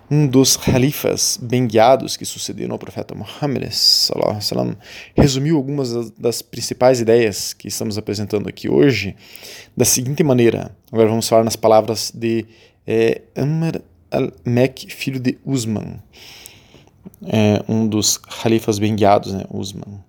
um 0.09 0.25
dos 0.25 0.55
califas 0.55 1.37
bem 1.41 1.67
guiados 1.67 2.15
que 2.15 2.25
sucederam 2.25 2.73
ao 2.73 2.79
profeta 2.79 3.13
Muhammad, 3.13 3.69
sallam, 3.71 4.77
resumiu 5.15 5.57
algumas 5.57 6.11
das 6.11 6.41
principais 6.41 7.01
ideias 7.01 7.53
que 7.53 7.67
estamos 7.67 7.97
apresentando 7.97 8.47
aqui 8.47 8.69
hoje 8.69 9.15
da 9.75 9.83
seguinte 9.83 10.23
maneira. 10.23 10.75
Agora 10.91 11.09
vamos 11.09 11.27
falar 11.27 11.43
nas 11.43 11.57
palavras 11.57 12.11
de 12.15 12.45
é, 12.85 13.21
Amr 13.35 13.81
al-Mek, 14.09 14.93
filho 14.93 15.19
de 15.19 15.37
Usman 15.45 15.99
é, 17.25 17.63
um 17.67 17.87
dos 17.87 18.17
califas 18.17 18.79
bem 18.79 18.95
guiados, 18.95 19.33
né, 19.33 19.43
Usman. 19.51 20.03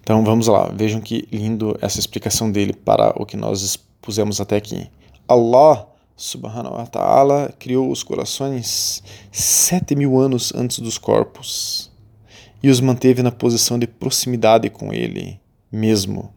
Então 0.00 0.24
vamos 0.24 0.48
lá, 0.48 0.70
vejam 0.74 1.00
que 1.00 1.28
lindo 1.30 1.76
essa 1.80 1.98
explicação 1.98 2.50
dele 2.50 2.72
para 2.72 3.14
o 3.20 3.24
que 3.24 3.36
nós 3.36 3.62
expusemos 3.62 4.40
até 4.40 4.56
aqui. 4.56 4.90
Allah 5.28 5.86
subhanahu 6.16 6.74
wa 6.74 6.86
ta'ala 6.86 7.54
criou 7.58 7.90
os 7.90 8.02
corações 8.02 9.02
sete 9.30 9.94
mil 9.94 10.18
anos 10.18 10.52
antes 10.54 10.80
dos 10.80 10.98
corpos 10.98 11.90
e 12.62 12.68
os 12.68 12.80
manteve 12.80 13.22
na 13.22 13.30
posição 13.30 13.78
de 13.78 13.86
proximidade 13.86 14.68
com 14.70 14.92
ele 14.92 15.40
mesmo. 15.70 16.32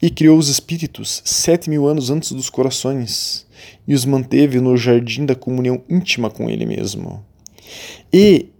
E 0.00 0.10
criou 0.10 0.38
os 0.38 0.48
espíritos 0.48 1.20
sete 1.24 1.68
mil 1.68 1.86
anos 1.86 2.10
antes 2.10 2.32
dos 2.32 2.48
corações 2.48 3.46
e 3.86 3.94
os 3.94 4.04
manteve 4.04 4.60
no 4.60 4.76
jardim 4.76 5.24
da 5.24 5.34
comunhão 5.34 5.82
íntima 5.88 6.30
com 6.30 6.48
Ele 6.48 6.66
mesmo. 6.66 7.24
E 8.12 8.50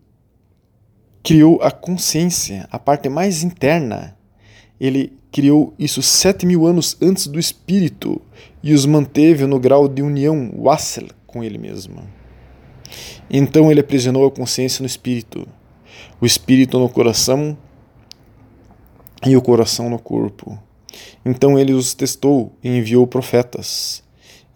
criou 1.22 1.60
a 1.62 1.70
consciência, 1.70 2.66
a 2.70 2.78
parte 2.78 3.08
mais 3.08 3.42
interna. 3.42 4.16
Ele 4.80 5.12
criou 5.30 5.74
isso 5.78 6.02
sete 6.02 6.46
mil 6.46 6.66
anos 6.66 6.96
antes 7.02 7.26
do 7.26 7.38
espírito 7.38 8.20
e 8.62 8.72
os 8.72 8.86
manteve 8.86 9.46
no 9.46 9.58
grau 9.58 9.88
de 9.88 10.02
união, 10.02 10.52
wassel, 10.56 11.08
com 11.26 11.44
ele 11.44 11.58
mesmo. 11.58 12.02
Então 13.30 13.70
ele 13.70 13.80
aprisionou 13.80 14.26
a 14.26 14.30
consciência 14.30 14.82
no 14.82 14.86
espírito, 14.86 15.46
o 16.20 16.24
espírito 16.24 16.78
no 16.78 16.88
coração 16.88 17.56
e 19.26 19.36
o 19.36 19.42
coração 19.42 19.90
no 19.90 19.98
corpo. 19.98 20.58
Então 21.24 21.58
ele 21.58 21.72
os 21.72 21.94
testou 21.94 22.56
e 22.62 22.68
enviou 22.68 23.06
profetas. 23.06 24.02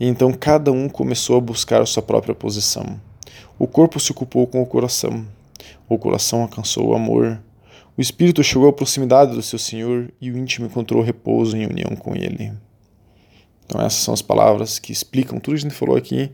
E 0.01 0.07
então 0.07 0.33
cada 0.33 0.73
um 0.73 0.89
começou 0.89 1.37
a 1.37 1.41
buscar 1.41 1.83
a 1.83 1.87
sua 1.87 2.03
própria 2.03 2.35
posição. 2.35 2.99
O 3.63 3.69
corpo 3.69 4.01
se 4.01 4.11
ocupou 4.11 4.45
com 4.45 4.61
o 4.61 4.67
coração. 4.67 5.25
O 5.89 5.97
coração 5.97 6.43
alcançou 6.43 6.89
o 6.89 6.97
amor. 6.97 7.41
O 7.97 8.01
espírito 8.01 8.43
chegou 8.43 8.69
à 8.69 8.73
proximidade 8.73 9.37
do 9.37 9.41
seu 9.41 9.57
Senhor 9.57 10.13
e 10.21 10.33
o 10.33 10.37
íntimo 10.37 10.67
encontrou 10.67 11.01
repouso 11.01 11.57
em 11.57 11.65
união 11.65 11.95
com 11.95 12.13
ele. 12.13 12.53
Então 13.65 13.81
essas 13.81 14.01
são 14.01 14.13
as 14.13 14.21
palavras 14.21 14.81
que 14.81 14.91
explicam 14.91 15.39
tudo 15.39 15.55
que 15.55 15.61
a 15.61 15.63
gente 15.63 15.79
falou 15.79 15.97
aqui 15.97 16.33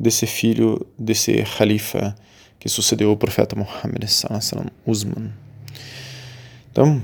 desse 0.00 0.26
filho, 0.26 0.80
desse 0.98 1.44
califa 1.58 2.16
que 2.58 2.70
sucedeu 2.70 3.12
o 3.12 3.18
profeta 3.18 3.54
Muhammad 3.54 4.04
Usman. 4.86 5.34
Então, 6.72 7.02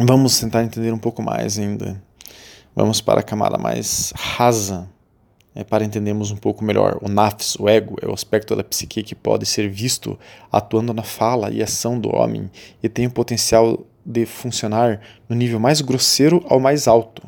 vamos 0.00 0.40
tentar 0.40 0.64
entender 0.64 0.90
um 0.90 0.98
pouco 0.98 1.22
mais 1.22 1.58
ainda. 1.58 2.02
Vamos 2.74 3.02
para 3.02 3.20
a 3.20 3.22
camada 3.22 3.58
mais 3.58 4.10
rasa, 4.16 4.88
é, 5.54 5.64
para 5.64 5.84
entendermos 5.84 6.30
um 6.30 6.36
pouco 6.36 6.64
melhor. 6.64 6.98
O 7.00 7.08
nafs, 7.08 7.56
o 7.56 7.68
ego, 7.68 7.96
é 8.02 8.06
o 8.06 8.12
aspecto 8.12 8.54
da 8.54 8.64
psique 8.64 9.02
que 9.02 9.14
pode 9.14 9.46
ser 9.46 9.68
visto 9.68 10.18
atuando 10.50 10.92
na 10.94 11.02
fala 11.02 11.50
e 11.50 11.62
ação 11.62 11.98
do 11.98 12.14
homem 12.14 12.50
e 12.82 12.88
tem 12.88 13.06
o 13.06 13.10
potencial 13.10 13.84
de 14.04 14.24
funcionar 14.26 15.00
no 15.28 15.36
nível 15.36 15.60
mais 15.60 15.80
grosseiro 15.80 16.44
ao 16.48 16.58
mais 16.58 16.88
alto. 16.88 17.22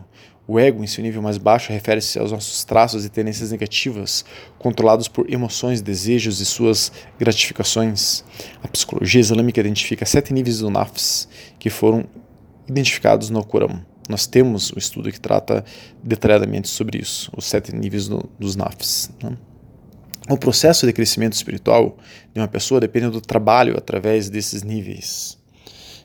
O 0.46 0.58
ego, 0.58 0.82
em 0.82 0.86
seu 0.88 1.04
nível 1.04 1.22
mais 1.22 1.38
baixo, 1.38 1.72
refere-se 1.72 2.18
aos 2.18 2.32
nossos 2.32 2.64
traços 2.64 3.04
e 3.04 3.08
tendências 3.08 3.52
negativas, 3.52 4.24
controlados 4.58 5.06
por 5.06 5.32
emoções, 5.32 5.80
desejos 5.80 6.40
e 6.40 6.44
suas 6.44 6.90
gratificações. 7.18 8.24
A 8.62 8.66
psicologia 8.66 9.20
islâmica 9.20 9.60
identifica 9.60 10.04
sete 10.04 10.32
níveis 10.32 10.58
do 10.58 10.68
nafs 10.68 11.28
que 11.58 11.70
foram 11.70 12.04
identificados 12.68 13.30
no 13.30 13.44
Corão. 13.44 13.91
Nós 14.08 14.26
temos 14.26 14.72
um 14.72 14.78
estudo 14.78 15.10
que 15.12 15.20
trata 15.20 15.64
detalhadamente 16.02 16.68
sobre 16.68 16.98
isso, 16.98 17.30
os 17.36 17.44
sete 17.44 17.74
níveis 17.74 18.08
do, 18.08 18.28
dos 18.38 18.56
nafs. 18.56 19.10
Né? 19.22 19.36
O 20.28 20.36
processo 20.36 20.86
de 20.86 20.92
crescimento 20.92 21.34
espiritual 21.34 21.96
de 22.32 22.40
uma 22.40 22.48
pessoa 22.48 22.80
depende 22.80 23.10
do 23.10 23.20
trabalho 23.20 23.76
através 23.76 24.30
desses 24.30 24.62
níveis. 24.62 25.38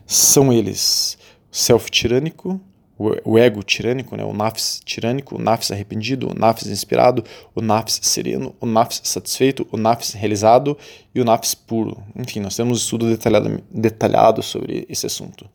São 0.05 0.51
eles 0.51 1.17
self-tirânico, 1.51 2.59
o 2.97 3.37
ego 3.37 3.61
tirânico, 3.61 4.17
né, 4.17 4.23
o 4.23 4.33
nafs 4.33 4.81
tirânico, 4.83 5.35
o 5.35 5.39
nafs 5.39 5.71
arrependido, 5.71 6.31
o 6.31 6.33
nafs 6.33 6.65
inspirado, 6.65 7.23
o 7.53 7.61
nafs 7.61 7.99
sereno, 8.01 8.55
o 8.59 8.65
nafs 8.65 9.01
satisfeito, 9.03 9.67
o 9.71 9.77
nafs 9.77 10.13
realizado 10.13 10.75
e 11.13 11.21
o 11.21 11.25
nafs 11.25 11.53
puro. 11.53 12.01
Enfim, 12.15 12.39
nós 12.39 12.55
temos 12.55 12.79
um 12.79 12.81
estudo 12.81 13.07
detalhado, 13.07 13.63
detalhado 13.69 14.41
sobre 14.41 14.85
esse 14.89 15.05
assunto. 15.05 15.47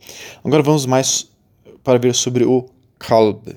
Agora 0.44 0.62
vamos 0.62 0.86
mais 0.86 1.31
para 1.82 1.98
ver 1.98 2.14
sobre 2.14 2.44
o 2.44 2.68
qalb. 2.98 3.56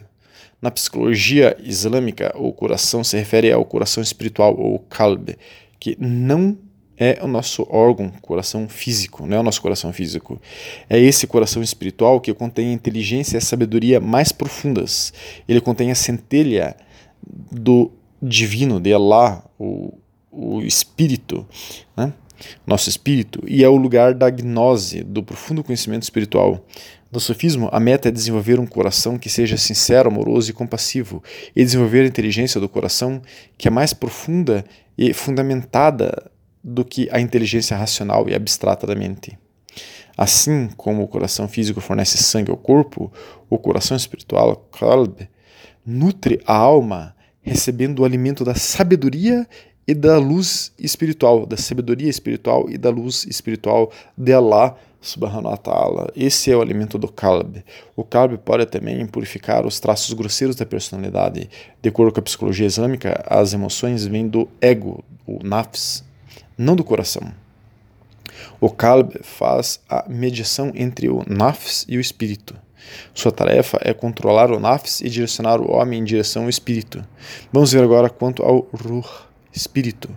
Na 0.62 0.72
psicologia 0.72 1.56
islâmica, 1.62 2.34
o 2.36 2.52
coração 2.52 3.04
se 3.04 3.18
refere 3.18 3.52
ao 3.52 3.64
coração 3.66 4.02
espiritual, 4.02 4.58
ou 4.58 4.80
qalb, 4.80 5.38
que 5.80 5.96
não 6.00 6.58
é 6.98 7.20
o 7.22 7.28
nosso 7.28 7.68
órgão, 7.70 8.10
coração 8.22 8.68
físico, 8.70 9.26
não 9.28 9.38
é 9.38 9.40
o 9.40 9.44
nosso 9.44 9.62
coração 9.62 9.92
físico. 9.92 10.42
É 10.90 11.00
esse 11.00 11.28
coração 11.28 11.62
espiritual 11.62 12.22
que 12.22 12.34
contém 12.34 12.70
a 12.70 12.74
inteligência 12.74 13.36
e 13.36 13.38
a 13.38 13.42
sabedoria 13.42 14.00
mais 14.00 14.32
profundas. 14.32 15.14
Ele 15.48 15.60
contém 15.60 15.92
a 15.92 15.96
centelha 15.96 16.76
do 17.52 17.92
divino, 18.22 18.80
de 18.80 18.94
Allah, 18.94 19.44
o, 19.60 19.94
o 20.32 20.62
espírito, 20.62 21.46
né? 21.96 22.14
nosso 22.66 22.90
espírito, 22.90 23.42
e 23.48 23.64
é 23.64 23.70
o 23.70 23.78
lugar 23.78 24.14
da 24.14 24.30
gnose, 24.30 25.04
do 25.04 25.24
profundo 25.24 25.64
conhecimento 25.64 26.04
espiritual. 26.04 26.66
No 27.12 27.20
sofismo, 27.20 27.70
a 27.72 27.80
meta 27.80 28.10
é 28.10 28.12
desenvolver 28.12 28.60
um 28.60 28.66
coração 28.66 29.18
que 29.18 29.30
seja 29.30 29.58
sincero, 29.58 30.10
amoroso 30.10 30.50
e 30.50 30.54
compassivo, 30.54 31.24
e 31.56 31.64
desenvolver 31.64 32.02
a 32.02 32.08
inteligência 32.08 32.60
do 32.60 32.68
coração 32.68 33.22
que 33.58 33.68
é 33.68 33.72
mais 33.72 33.94
profunda 33.94 34.66
e 34.98 35.14
fundamentada 35.14 36.32
do 36.64 36.84
que 36.84 37.08
a 37.12 37.20
inteligência 37.20 37.78
racional 37.78 38.28
e 38.28 38.34
abstrata 38.34 38.88
da 38.88 38.96
mente. 38.96 39.38
Assim 40.18 40.70
como 40.76 41.04
o 41.04 41.08
coração 41.08 41.48
físico 41.48 41.80
fornece 41.80 42.18
sangue 42.18 42.50
ao 42.50 42.58
corpo, 42.58 43.12
o 43.50 43.58
coração 43.58 43.96
espiritual, 43.96 44.68
qalb, 44.72 45.28
nutre 45.86 46.42
a 46.46 46.56
alma, 46.56 47.16
recebendo 47.42 48.00
o 48.00 48.06
alimento 48.06 48.44
da 48.44 48.56
sabedoria 48.56 49.48
e 49.88 49.94
da 49.94 50.18
luz 50.18 50.74
espiritual, 50.80 51.46
da 51.46 51.58
sabedoria 51.58 52.10
espiritual 52.10 52.68
e 52.70 52.78
da 52.78 52.90
luz 52.90 53.26
espiritual 53.26 53.92
de 54.18 54.34
Allah 54.34 54.76
subhanahu 55.08 55.50
wa 55.50 55.58
ta'ala. 55.58 56.12
Esse 56.16 56.52
é 56.52 56.56
o 56.56 56.62
alimento 56.62 56.98
do 56.98 57.08
kalb. 57.08 57.64
O 57.96 58.04
kalb 58.04 58.38
pode 58.38 58.66
também 58.66 59.06
purificar 59.06 59.66
os 59.66 59.80
traços 59.80 60.12
grosseiros 60.14 60.56
da 60.56 60.66
personalidade. 60.66 61.50
De 61.82 61.90
acordo 61.90 62.12
com 62.12 62.20
a 62.20 62.24
psicologia 62.24 62.66
islâmica, 62.66 63.24
as 63.28 63.54
emoções 63.54 64.06
vêm 64.06 64.28
do 64.28 64.48
ego, 64.60 65.04
o 65.26 65.40
nafs, 65.44 66.04
não 66.58 66.76
do 66.76 66.84
coração. 66.84 67.32
O 68.60 68.70
kalb 68.70 69.14
faz 69.22 69.80
a 69.90 70.06
mediação 70.08 70.72
entre 70.76 71.10
o 71.10 71.24
nafs 71.28 71.86
e 71.88 71.98
o 71.98 72.02
espírito. 72.02 72.56
Sua 73.14 73.32
tarefa 73.32 73.80
é 73.82 73.94
controlar 73.94 74.52
o 74.52 74.60
nafs 74.60 75.02
e 75.02 75.10
direcionar 75.10 75.60
o 75.60 75.72
homem 75.72 76.00
em 76.00 76.04
direção 76.04 76.44
ao 76.44 76.50
espírito. 76.50 77.04
Vamos 77.52 77.72
ver 77.72 77.84
agora 77.84 78.10
quanto 78.10 78.44
ao 78.44 78.68
ruh, 78.74 79.08
espírito. 79.52 80.10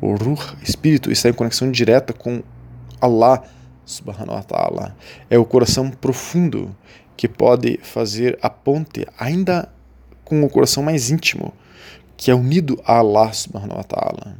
O 0.00 0.14
ruh, 0.14 0.40
espírito, 0.62 1.10
está 1.10 1.28
em 1.28 1.34
conexão 1.34 1.70
direta 1.70 2.12
com 2.12 2.42
Allah 3.00 3.42
subhanahu 3.84 4.34
wa 4.34 4.42
ta'ala. 4.42 4.96
É 5.28 5.38
o 5.38 5.44
coração 5.44 5.90
profundo 5.90 6.74
que 7.16 7.28
pode 7.28 7.78
fazer 7.82 8.38
a 8.42 8.50
ponte 8.50 9.06
ainda 9.18 9.68
com 10.24 10.42
o 10.42 10.48
coração 10.48 10.82
mais 10.82 11.10
íntimo, 11.10 11.52
que 12.16 12.30
é 12.30 12.34
unido 12.34 12.80
a 12.84 12.98
Allah 12.98 13.32
subhanahu 13.32 13.76
wa 13.76 13.84
ta'ala. 13.84 14.36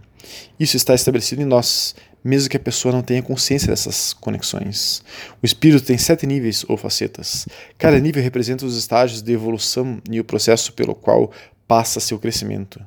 Isso 0.59 0.77
está 0.77 0.95
estabelecido 0.95 1.43
em 1.43 1.45
nós, 1.45 1.95
mesmo 2.23 2.49
que 2.49 2.57
a 2.57 2.61
pessoa 2.61 2.93
não 2.93 3.03
tenha 3.03 3.23
consciência 3.23 3.69
dessas 3.69 4.15
conexões. 4.15 5.03
O 5.43 5.47
espírito 5.47 5.85
tem 5.85 5.99
sete 5.99 6.27
níveis 6.27 6.65
ou 6.69 6.77
facetas. 6.77 7.47
Cada 7.77 8.01
nível 8.01 8.23
representa 8.23 8.65
os 8.65 8.77
estágios 8.77 9.21
de 9.21 9.33
evolução 9.33 10.01
e 10.11 10.19
o 10.19 10.25
processo 10.25 10.73
pelo 10.73 10.95
qual 10.95 11.31
passa 11.69 12.01
seu 12.01 12.19
crescimento. 12.19 12.81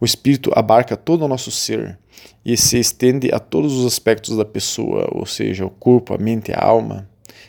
O 0.00 0.04
espírito 0.04 0.50
abarca 0.54 0.96
todo 0.96 1.24
o 1.24 1.28
nosso 1.28 1.50
ser 1.50 1.98
e 2.44 2.56
se 2.56 2.78
estende 2.78 3.30
a 3.32 3.38
todos 3.38 3.72
os 3.74 3.86
aspectos 3.86 4.36
da 4.36 4.44
pessoa, 4.44 5.08
ou 5.12 5.26
seja, 5.26 5.64
o 5.64 5.70
corpo, 5.70 6.14
a 6.14 6.18
mente, 6.18 6.52
a 6.52 6.64
alma. 6.64 7.08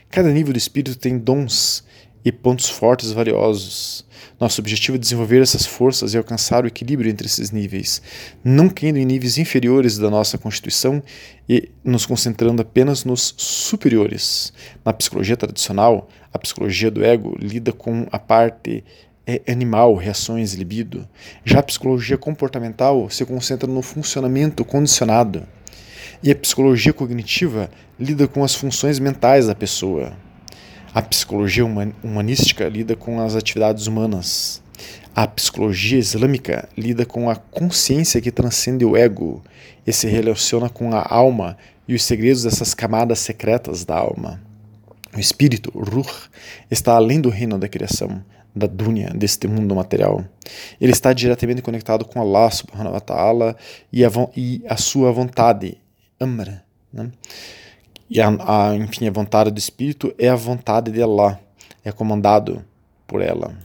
Cada 0.09 0.31
nível 0.31 0.53
do 0.53 0.57
espírito 0.57 0.97
tem 0.97 1.17
dons 1.17 1.83
e 2.25 2.31
pontos 2.31 2.69
fortes 2.69 3.11
valiosos. 3.11 4.05
Nosso 4.39 4.61
objetivo 4.61 4.95
é 4.95 4.99
desenvolver 4.99 5.41
essas 5.41 5.65
forças 5.65 6.13
e 6.13 6.17
alcançar 6.17 6.63
o 6.63 6.67
equilíbrio 6.67 7.09
entre 7.09 7.27
esses 7.27 7.51
níveis, 7.51 8.01
não 8.43 8.69
caindo 8.69 8.97
em 8.97 9.05
níveis 9.05 9.37
inferiores 9.37 9.97
da 9.97 10.09
nossa 10.09 10.37
constituição 10.37 11.03
e 11.47 11.69
nos 11.83 12.05
concentrando 12.05 12.61
apenas 12.61 13.03
nos 13.03 13.33
superiores. 13.37 14.53
Na 14.83 14.93
psicologia 14.93 15.37
tradicional, 15.37 16.09
a 16.31 16.39
psicologia 16.39 16.89
do 16.89 17.03
ego 17.03 17.35
lida 17.39 17.71
com 17.71 18.07
a 18.11 18.19
parte 18.19 18.83
animal, 19.47 19.95
reações, 19.95 20.53
libido. 20.53 21.07
Já 21.45 21.59
a 21.59 21.63
psicologia 21.63 22.17
comportamental 22.17 23.09
se 23.09 23.25
concentra 23.25 23.69
no 23.69 23.81
funcionamento 23.81 24.65
condicionado. 24.65 25.43
E 26.21 26.31
a 26.31 26.35
psicologia 26.35 26.93
cognitiva 26.93 27.69
lida 27.99 28.27
com 28.27 28.43
as 28.43 28.55
funções 28.55 28.99
mentais 28.99 29.47
da 29.47 29.55
pessoa. 29.55 30.13
A 30.93 31.01
psicologia 31.01 31.65
humanística 32.03 32.67
lida 32.67 32.95
com 32.95 33.19
as 33.19 33.35
atividades 33.35 33.87
humanas. 33.87 34.61
A 35.15 35.27
psicologia 35.27 35.99
islâmica 35.99 36.67
lida 36.77 37.05
com 37.05 37.29
a 37.29 37.35
consciência 37.35 38.21
que 38.21 38.31
transcende 38.31 38.83
o 38.83 38.97
ego 38.97 39.43
e 39.85 39.93
se 39.93 40.07
relaciona 40.07 40.69
com 40.69 40.93
a 40.93 41.05
alma 41.07 41.57
e 41.87 41.93
os 41.93 42.03
segredos 42.03 42.43
dessas 42.43 42.73
camadas 42.73 43.19
secretas 43.19 43.85
da 43.85 43.95
alma. 43.95 44.41
O 45.15 45.19
espírito, 45.19 45.71
ruh, 45.75 46.09
está 46.71 46.95
além 46.95 47.21
do 47.21 47.29
reino 47.29 47.59
da 47.59 47.67
criação, 47.67 48.23
da 48.55 48.67
dunya, 48.67 49.09
deste 49.15 49.47
mundo 49.47 49.75
material. 49.75 50.23
Ele 50.79 50.91
está 50.91 51.11
diretamente 51.13 51.61
conectado 51.61 52.05
com 52.05 52.21
Allah 52.21 52.51
subhanahu 52.51 52.93
wa 52.93 52.99
ta'ala 52.99 53.55
e, 53.91 54.03
e 54.35 54.63
a, 54.67 54.77
sua 54.77 55.11
vontade, 55.11 55.77
amr. 56.19 56.63
Né? 56.91 57.11
E 58.09 58.21
a, 58.21 58.27
a, 58.27 58.75
enfim, 58.75 59.07
a 59.07 59.11
vontade 59.11 59.49
do 59.49 59.57
Espírito 59.57 60.13
é 60.17 60.29
a 60.29 60.35
vontade 60.35 60.91
de 60.91 61.01
Allah, 61.01 61.39
é 61.83 61.91
comandado 61.91 62.63
por 63.07 63.21
ela. 63.21 63.55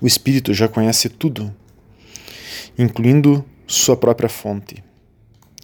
O 0.00 0.06
espírito 0.06 0.54
já 0.54 0.68
conhece 0.68 1.08
tudo, 1.08 1.52
incluindo 2.78 3.44
sua 3.66 3.96
própria 3.96 4.28
fonte, 4.28 4.82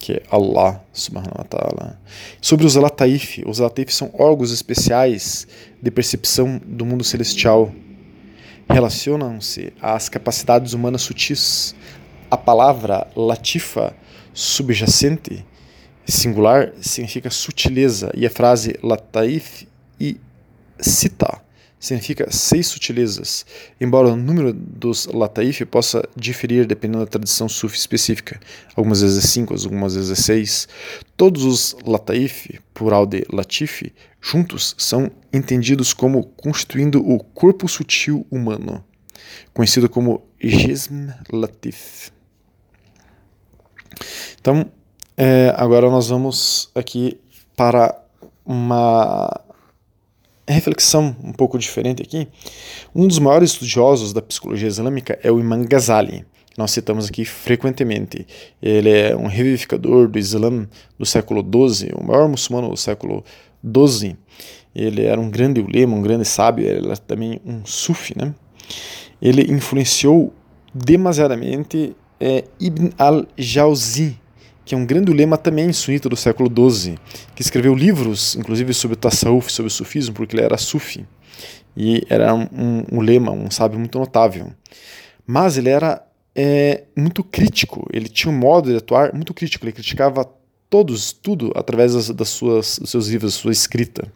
que 0.04 0.12
é 0.12 0.22
Allah 0.30 0.84
subhanahu 0.92 1.38
wa 1.38 1.44
ta'ala. 1.44 1.98
Sobre 2.38 2.66
os 2.66 2.74
lataif, 2.74 3.42
os 3.46 3.58
lataif 3.58 3.90
são 3.90 4.10
órgãos 4.12 4.52
especiais 4.52 5.46
de 5.80 5.90
percepção 5.90 6.60
do 6.62 6.84
mundo 6.84 7.02
celestial. 7.02 7.72
Relacionam-se 8.68 9.72
às 9.80 10.10
capacidades 10.10 10.74
humanas 10.74 11.00
sutis. 11.00 11.74
A 12.30 12.36
palavra 12.36 13.06
latifa, 13.16 13.96
subjacente, 14.34 15.42
singular, 16.06 16.74
significa 16.82 17.30
sutileza, 17.30 18.12
e 18.14 18.26
a 18.26 18.30
frase 18.30 18.78
lataif 18.82 19.66
e 19.98 20.20
cita 20.78 21.43
significa 21.84 22.30
seis 22.30 22.66
sutilezas, 22.68 23.44
embora 23.80 24.08
o 24.08 24.16
número 24.16 24.52
dos 24.52 25.06
lataif 25.06 25.64
possa 25.66 26.08
diferir 26.16 26.66
dependendo 26.66 27.04
da 27.04 27.10
tradição 27.10 27.48
sufi 27.48 27.76
específica. 27.76 28.40
Algumas 28.74 29.02
vezes 29.02 29.22
é 29.22 29.26
cinco, 29.26 29.54
algumas 29.54 29.94
vezes 29.94 30.10
é 30.10 30.20
seis. 30.20 30.66
Todos 31.16 31.44
os 31.44 31.76
lataif, 31.84 32.58
plural 32.72 33.04
de 33.04 33.24
latif, 33.30 33.92
juntos 34.20 34.74
são 34.78 35.10
entendidos 35.32 35.92
como 35.92 36.24
constituindo 36.24 37.06
o 37.06 37.22
corpo 37.22 37.68
sutil 37.68 38.26
humano, 38.30 38.82
conhecido 39.52 39.88
como 39.88 40.22
jism 40.40 41.10
latif. 41.30 42.10
Então, 44.40 44.70
é, 45.16 45.52
agora 45.56 45.90
nós 45.90 46.08
vamos 46.08 46.70
aqui 46.74 47.20
para 47.54 47.94
uma 48.44 49.43
reflexão 50.52 51.16
um 51.22 51.32
pouco 51.32 51.58
diferente 51.58 52.02
aqui. 52.02 52.28
Um 52.94 53.06
dos 53.06 53.18
maiores 53.18 53.52
estudiosos 53.52 54.12
da 54.12 54.20
psicologia 54.20 54.68
islâmica 54.68 55.18
é 55.22 55.30
o 55.30 55.40
Imam 55.40 55.64
Ghazali, 55.64 56.24
que 56.50 56.58
nós 56.58 56.70
citamos 56.70 57.08
aqui 57.08 57.24
frequentemente. 57.24 58.26
Ele 58.60 58.90
é 58.90 59.16
um 59.16 59.26
revivificador 59.26 60.08
do 60.08 60.18
Islã 60.18 60.68
do 60.98 61.06
século 61.06 61.42
XII, 61.42 61.92
o 61.94 62.04
maior 62.04 62.28
muçulmano 62.28 62.70
do 62.70 62.76
século 62.76 63.24
XII. 63.64 64.16
Ele 64.74 65.04
era 65.04 65.20
um 65.20 65.30
grande 65.30 65.60
ulema, 65.60 65.96
um 65.96 66.02
grande 66.02 66.24
sábio, 66.24 66.66
ele 66.66 66.86
era 66.86 66.96
também 66.96 67.40
um 67.44 67.64
sufi, 67.64 68.12
né? 68.16 68.34
Ele 69.22 69.50
influenciou 69.52 70.32
demasiadamente 70.74 71.94
é, 72.20 72.44
Ibn 72.58 72.90
al-Jawzi, 72.98 74.18
que 74.64 74.74
é 74.74 74.78
um 74.78 74.86
grande 74.86 75.10
ulema 75.10 75.36
também 75.36 75.72
sunita 75.72 76.08
do 76.08 76.16
século 76.16 76.50
XII, 76.50 76.98
que 77.34 77.42
escreveu 77.42 77.74
livros, 77.74 78.34
inclusive 78.34 78.72
sobre 78.72 78.94
o 78.94 78.98
tasawuf, 78.98 79.52
sobre 79.52 79.68
o 79.68 79.70
sufismo, 79.70 80.14
porque 80.14 80.34
ele 80.34 80.44
era 80.44 80.56
sufi. 80.56 81.04
E 81.76 82.06
era 82.08 82.32
um, 82.34 82.48
um, 82.52 82.84
um 82.92 82.98
ulema, 82.98 83.30
um 83.32 83.50
sábio 83.50 83.78
muito 83.78 83.98
notável. 83.98 84.52
Mas 85.26 85.58
ele 85.58 85.68
era 85.68 86.02
é, 86.34 86.84
muito 86.96 87.22
crítico, 87.22 87.86
ele 87.92 88.08
tinha 88.08 88.32
um 88.32 88.36
modo 88.36 88.70
de 88.70 88.76
atuar 88.76 89.12
muito 89.12 89.34
crítico, 89.34 89.64
ele 89.64 89.72
criticava 89.72 90.28
todos, 90.70 91.12
tudo, 91.12 91.52
através 91.54 91.94
das, 91.94 92.08
das 92.10 92.28
suas, 92.28 92.78
dos 92.78 92.90
seus 92.90 93.08
livros, 93.08 93.34
da 93.34 93.40
sua 93.40 93.52
escrita. 93.52 94.10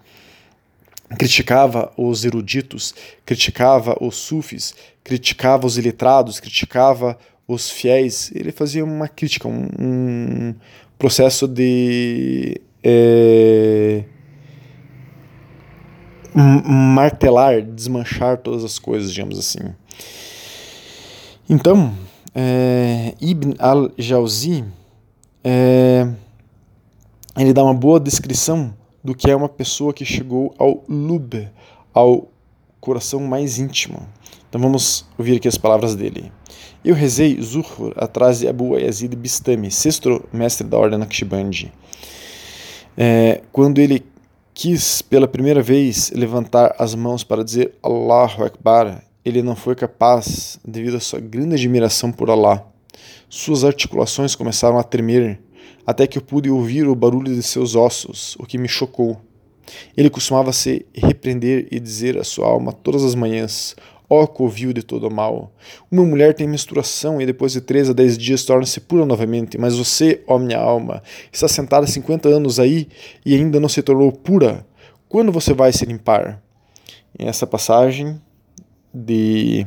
Criticava 1.18 1.92
os 1.96 2.24
eruditos, 2.24 2.94
criticava 3.24 3.96
os 4.00 4.16
sufis, 4.16 4.74
criticava 5.02 5.66
os 5.66 5.78
iletrados, 5.78 6.38
criticava 6.38 7.18
os 7.48 7.70
fiéis, 7.70 8.30
ele 8.34 8.52
fazia 8.52 8.84
uma 8.84 9.08
crítica, 9.08 9.48
um, 9.48 9.66
um 9.80 10.54
processo 10.98 11.48
de 11.48 12.60
é, 12.84 14.04
martelar, 16.34 17.62
desmanchar 17.62 18.36
todas 18.36 18.62
as 18.62 18.78
coisas, 18.78 19.10
digamos 19.10 19.38
assim. 19.38 19.74
Então, 21.48 21.94
é, 22.34 23.14
Ibn 23.18 23.54
al-Jawzi 23.58 24.64
é, 25.42 26.06
ele 27.38 27.54
dá 27.54 27.64
uma 27.64 27.72
boa 27.72 27.98
descrição 27.98 28.74
do 29.02 29.14
que 29.14 29.30
é 29.30 29.34
uma 29.34 29.48
pessoa 29.48 29.94
que 29.94 30.04
chegou 30.04 30.54
ao 30.58 30.84
lub, 30.86 31.48
ao 31.94 32.28
coração 32.80 33.20
mais 33.20 33.58
íntimo. 33.58 34.06
Então 34.48 34.60
vamos 34.60 35.06
ouvir 35.18 35.36
aqui 35.36 35.48
as 35.48 35.58
palavras 35.58 35.94
dele. 35.94 36.32
Eu 36.84 36.94
rezei 36.94 37.40
Zuhur 37.40 37.92
atrás 37.96 38.38
de 38.38 38.48
Abu 38.48 38.78
Yazid 38.78 39.14
Bistami, 39.14 39.70
sexto 39.70 40.24
mestre 40.32 40.66
da 40.66 40.78
ordem 40.78 40.98
Naqshbandi. 40.98 41.72
É, 42.96 43.42
quando 43.52 43.78
ele 43.78 44.04
quis 44.54 45.02
pela 45.02 45.28
primeira 45.28 45.62
vez 45.62 46.10
levantar 46.10 46.74
as 46.78 46.94
mãos 46.94 47.22
para 47.22 47.44
dizer 47.44 47.74
Allahu 47.82 48.44
Akbar, 48.44 49.02
ele 49.24 49.42
não 49.42 49.54
foi 49.54 49.74
capaz 49.74 50.58
devido 50.64 50.96
à 50.96 51.00
sua 51.00 51.20
grande 51.20 51.54
admiração 51.54 52.10
por 52.10 52.30
Allah. 52.30 52.66
Suas 53.28 53.62
articulações 53.62 54.34
começaram 54.34 54.78
a 54.78 54.82
tremer, 54.82 55.40
até 55.86 56.06
que 56.06 56.18
eu 56.18 56.22
pude 56.22 56.50
ouvir 56.50 56.88
o 56.88 56.94
barulho 56.94 57.34
de 57.34 57.42
seus 57.42 57.76
ossos, 57.76 58.34
o 58.38 58.46
que 58.46 58.56
me 58.56 58.66
chocou. 58.66 59.20
Ele 59.96 60.10
costumava 60.10 60.52
se 60.52 60.86
repreender 60.94 61.68
e 61.70 61.78
dizer 61.80 62.18
à 62.18 62.24
sua 62.24 62.46
alma 62.46 62.72
todas 62.72 63.04
as 63.04 63.14
manhãs: 63.14 63.74
Ó 64.10 64.26
covil 64.26 64.72
de 64.72 64.82
todo 64.82 65.10
mal! 65.10 65.52
Uma 65.90 66.04
mulher 66.04 66.32
tem 66.34 66.48
menstruação 66.48 67.20
e 67.20 67.26
depois 67.26 67.52
de 67.52 67.60
três 67.60 67.90
a 67.90 67.92
dez 67.92 68.16
dias 68.16 68.44
torna-se 68.44 68.80
pura 68.80 69.04
novamente, 69.04 69.58
mas 69.58 69.76
você, 69.76 70.22
ó 70.26 70.38
minha 70.38 70.58
alma, 70.58 71.02
está 71.30 71.46
sentada 71.46 71.84
há 71.84 71.88
50 71.88 72.28
anos 72.28 72.58
aí 72.58 72.88
e 73.24 73.34
ainda 73.34 73.60
não 73.60 73.68
se 73.68 73.82
tornou 73.82 74.10
pura. 74.10 74.66
Quando 75.08 75.30
você 75.30 75.52
vai 75.52 75.72
se 75.72 75.84
limpar? 75.84 76.42
Essa 77.18 77.46
passagem 77.46 78.20
de 78.92 79.66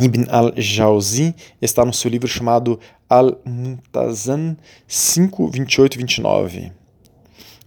Ibn 0.00 0.26
al-Jawzi 0.28 1.34
está 1.60 1.84
no 1.84 1.92
seu 1.92 2.10
livro 2.10 2.28
chamado 2.28 2.78
Al-Muntazan 3.08 4.56
5, 4.86 5.48
28 5.48 5.94
e 5.94 5.98
29. 5.98 6.72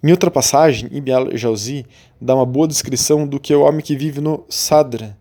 Em 0.02 0.12
outra 0.12 0.32
passagem, 0.32 0.90
Ibn 0.94 1.12
al-Jawzi 1.12 1.86
dá 2.22 2.34
uma 2.34 2.46
boa 2.46 2.68
descrição 2.68 3.28
do 3.28 3.38
que 3.38 3.52
é 3.52 3.58
o 3.58 3.64
homem 3.64 3.82
que 3.82 3.98
vive 3.98 4.22
no 4.22 4.46
Sadra, 4.48 5.18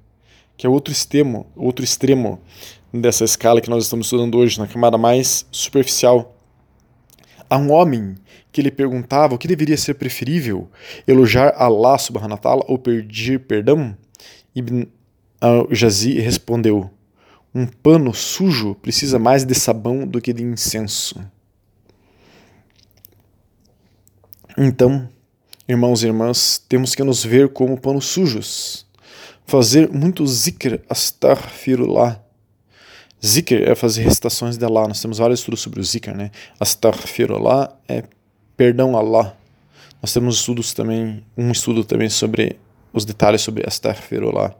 que 0.56 0.64
é 0.66 0.70
outro 0.70 0.92
extremo, 0.92 1.46
outro 1.56 1.84
extremo 1.84 2.40
dessa 2.92 3.24
escala 3.24 3.60
que 3.60 3.68
nós 3.68 3.84
estamos 3.84 4.06
estudando 4.06 4.38
hoje, 4.38 4.58
na 4.58 4.68
camada 4.68 4.96
mais 4.96 5.44
superficial. 5.50 6.36
Há 7.50 7.58
um 7.58 7.72
homem 7.72 8.14
que 8.52 8.62
lhe 8.62 8.70
perguntava 8.70 9.34
o 9.34 9.38
que 9.38 9.48
deveria 9.48 9.76
ser 9.76 9.94
preferível, 9.94 10.68
elogiar 11.08 11.54
Allah 11.56 11.98
subhanahu 11.98 12.32
wa 12.32 12.38
ta'ala 12.38 12.64
ou 12.68 12.78
pedir 12.78 13.40
perdão. 13.40 13.96
Ibn 14.54 14.86
al-Jazi 15.40 16.20
respondeu, 16.20 16.88
um 17.52 17.66
pano 17.66 18.14
sujo 18.14 18.76
precisa 18.76 19.18
mais 19.18 19.44
de 19.44 19.54
sabão 19.54 20.06
do 20.06 20.20
que 20.20 20.32
de 20.32 20.44
incenso. 20.44 21.18
Então, 24.60 25.08
irmãos 25.68 26.02
e 26.02 26.06
irmãs, 26.06 26.60
temos 26.68 26.92
que 26.92 27.04
nos 27.04 27.24
ver 27.24 27.50
como 27.50 27.80
panos 27.80 28.06
sujos 28.06 28.88
fazer 29.46 29.88
muito 29.90 30.26
zikr, 30.26 30.80
astaghfirullah. 30.90 32.20
Zikr 33.24 33.62
é 33.62 33.74
fazer 33.76 34.02
recitações 34.02 34.58
de 34.58 34.64
Allah. 34.64 34.88
Nós 34.88 35.00
temos 35.00 35.18
vários 35.18 35.40
estudos 35.40 35.60
sobre 35.60 35.80
o 35.80 35.84
zikr, 35.84 36.12
né? 36.12 36.32
Astaghfirullah 36.58 37.72
é 37.88 38.02
perdão 38.56 38.96
a 38.96 39.00
Allah. 39.00 39.36
Nós 40.02 40.12
temos 40.12 40.36
estudos 40.36 40.74
também, 40.74 41.24
um 41.36 41.52
estudo 41.52 41.84
também 41.84 42.10
sobre 42.10 42.58
os 42.92 43.04
detalhes 43.04 43.40
sobre 43.42 43.64
astaghfirullah. 43.64 44.54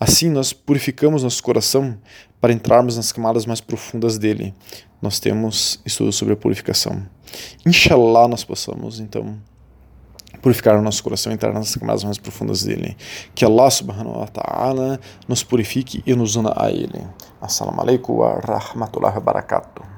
Assim 0.00 0.30
nós 0.30 0.52
purificamos 0.52 1.22
nosso 1.22 1.42
coração 1.42 1.96
para 2.40 2.52
entrarmos 2.52 2.96
nas 2.96 3.12
camadas 3.12 3.46
mais 3.46 3.60
profundas 3.60 4.18
dele. 4.18 4.52
Nós 5.00 5.20
temos 5.20 5.80
estudos 5.86 6.16
sobre 6.16 6.34
a 6.34 6.36
purificação. 6.36 7.06
Inshallah 7.66 8.28
nós 8.28 8.44
possamos 8.44 9.00
então 9.00 9.36
purificar 10.40 10.76
o 10.78 10.82
nosso 10.82 11.02
coração 11.02 11.32
e 11.32 11.34
entrar 11.34 11.52
nas 11.52 11.74
camadas 11.74 12.04
mais 12.04 12.18
profundas 12.18 12.62
dele. 12.62 12.96
Que 13.34 13.44
Allah 13.44 13.70
subhanahu 13.70 14.20
wa 14.20 14.26
ta'ala 14.26 15.00
nos 15.26 15.42
purifique 15.42 16.02
e 16.06 16.14
nos 16.14 16.36
una 16.36 16.52
a 16.56 16.70
ele. 16.70 17.06
Assalamu 17.40 17.80
alaikum 17.80 18.16
wa 18.16 18.40
rahmatullahi 18.40 19.14
wa 19.14 19.20
barakatuh. 19.20 19.97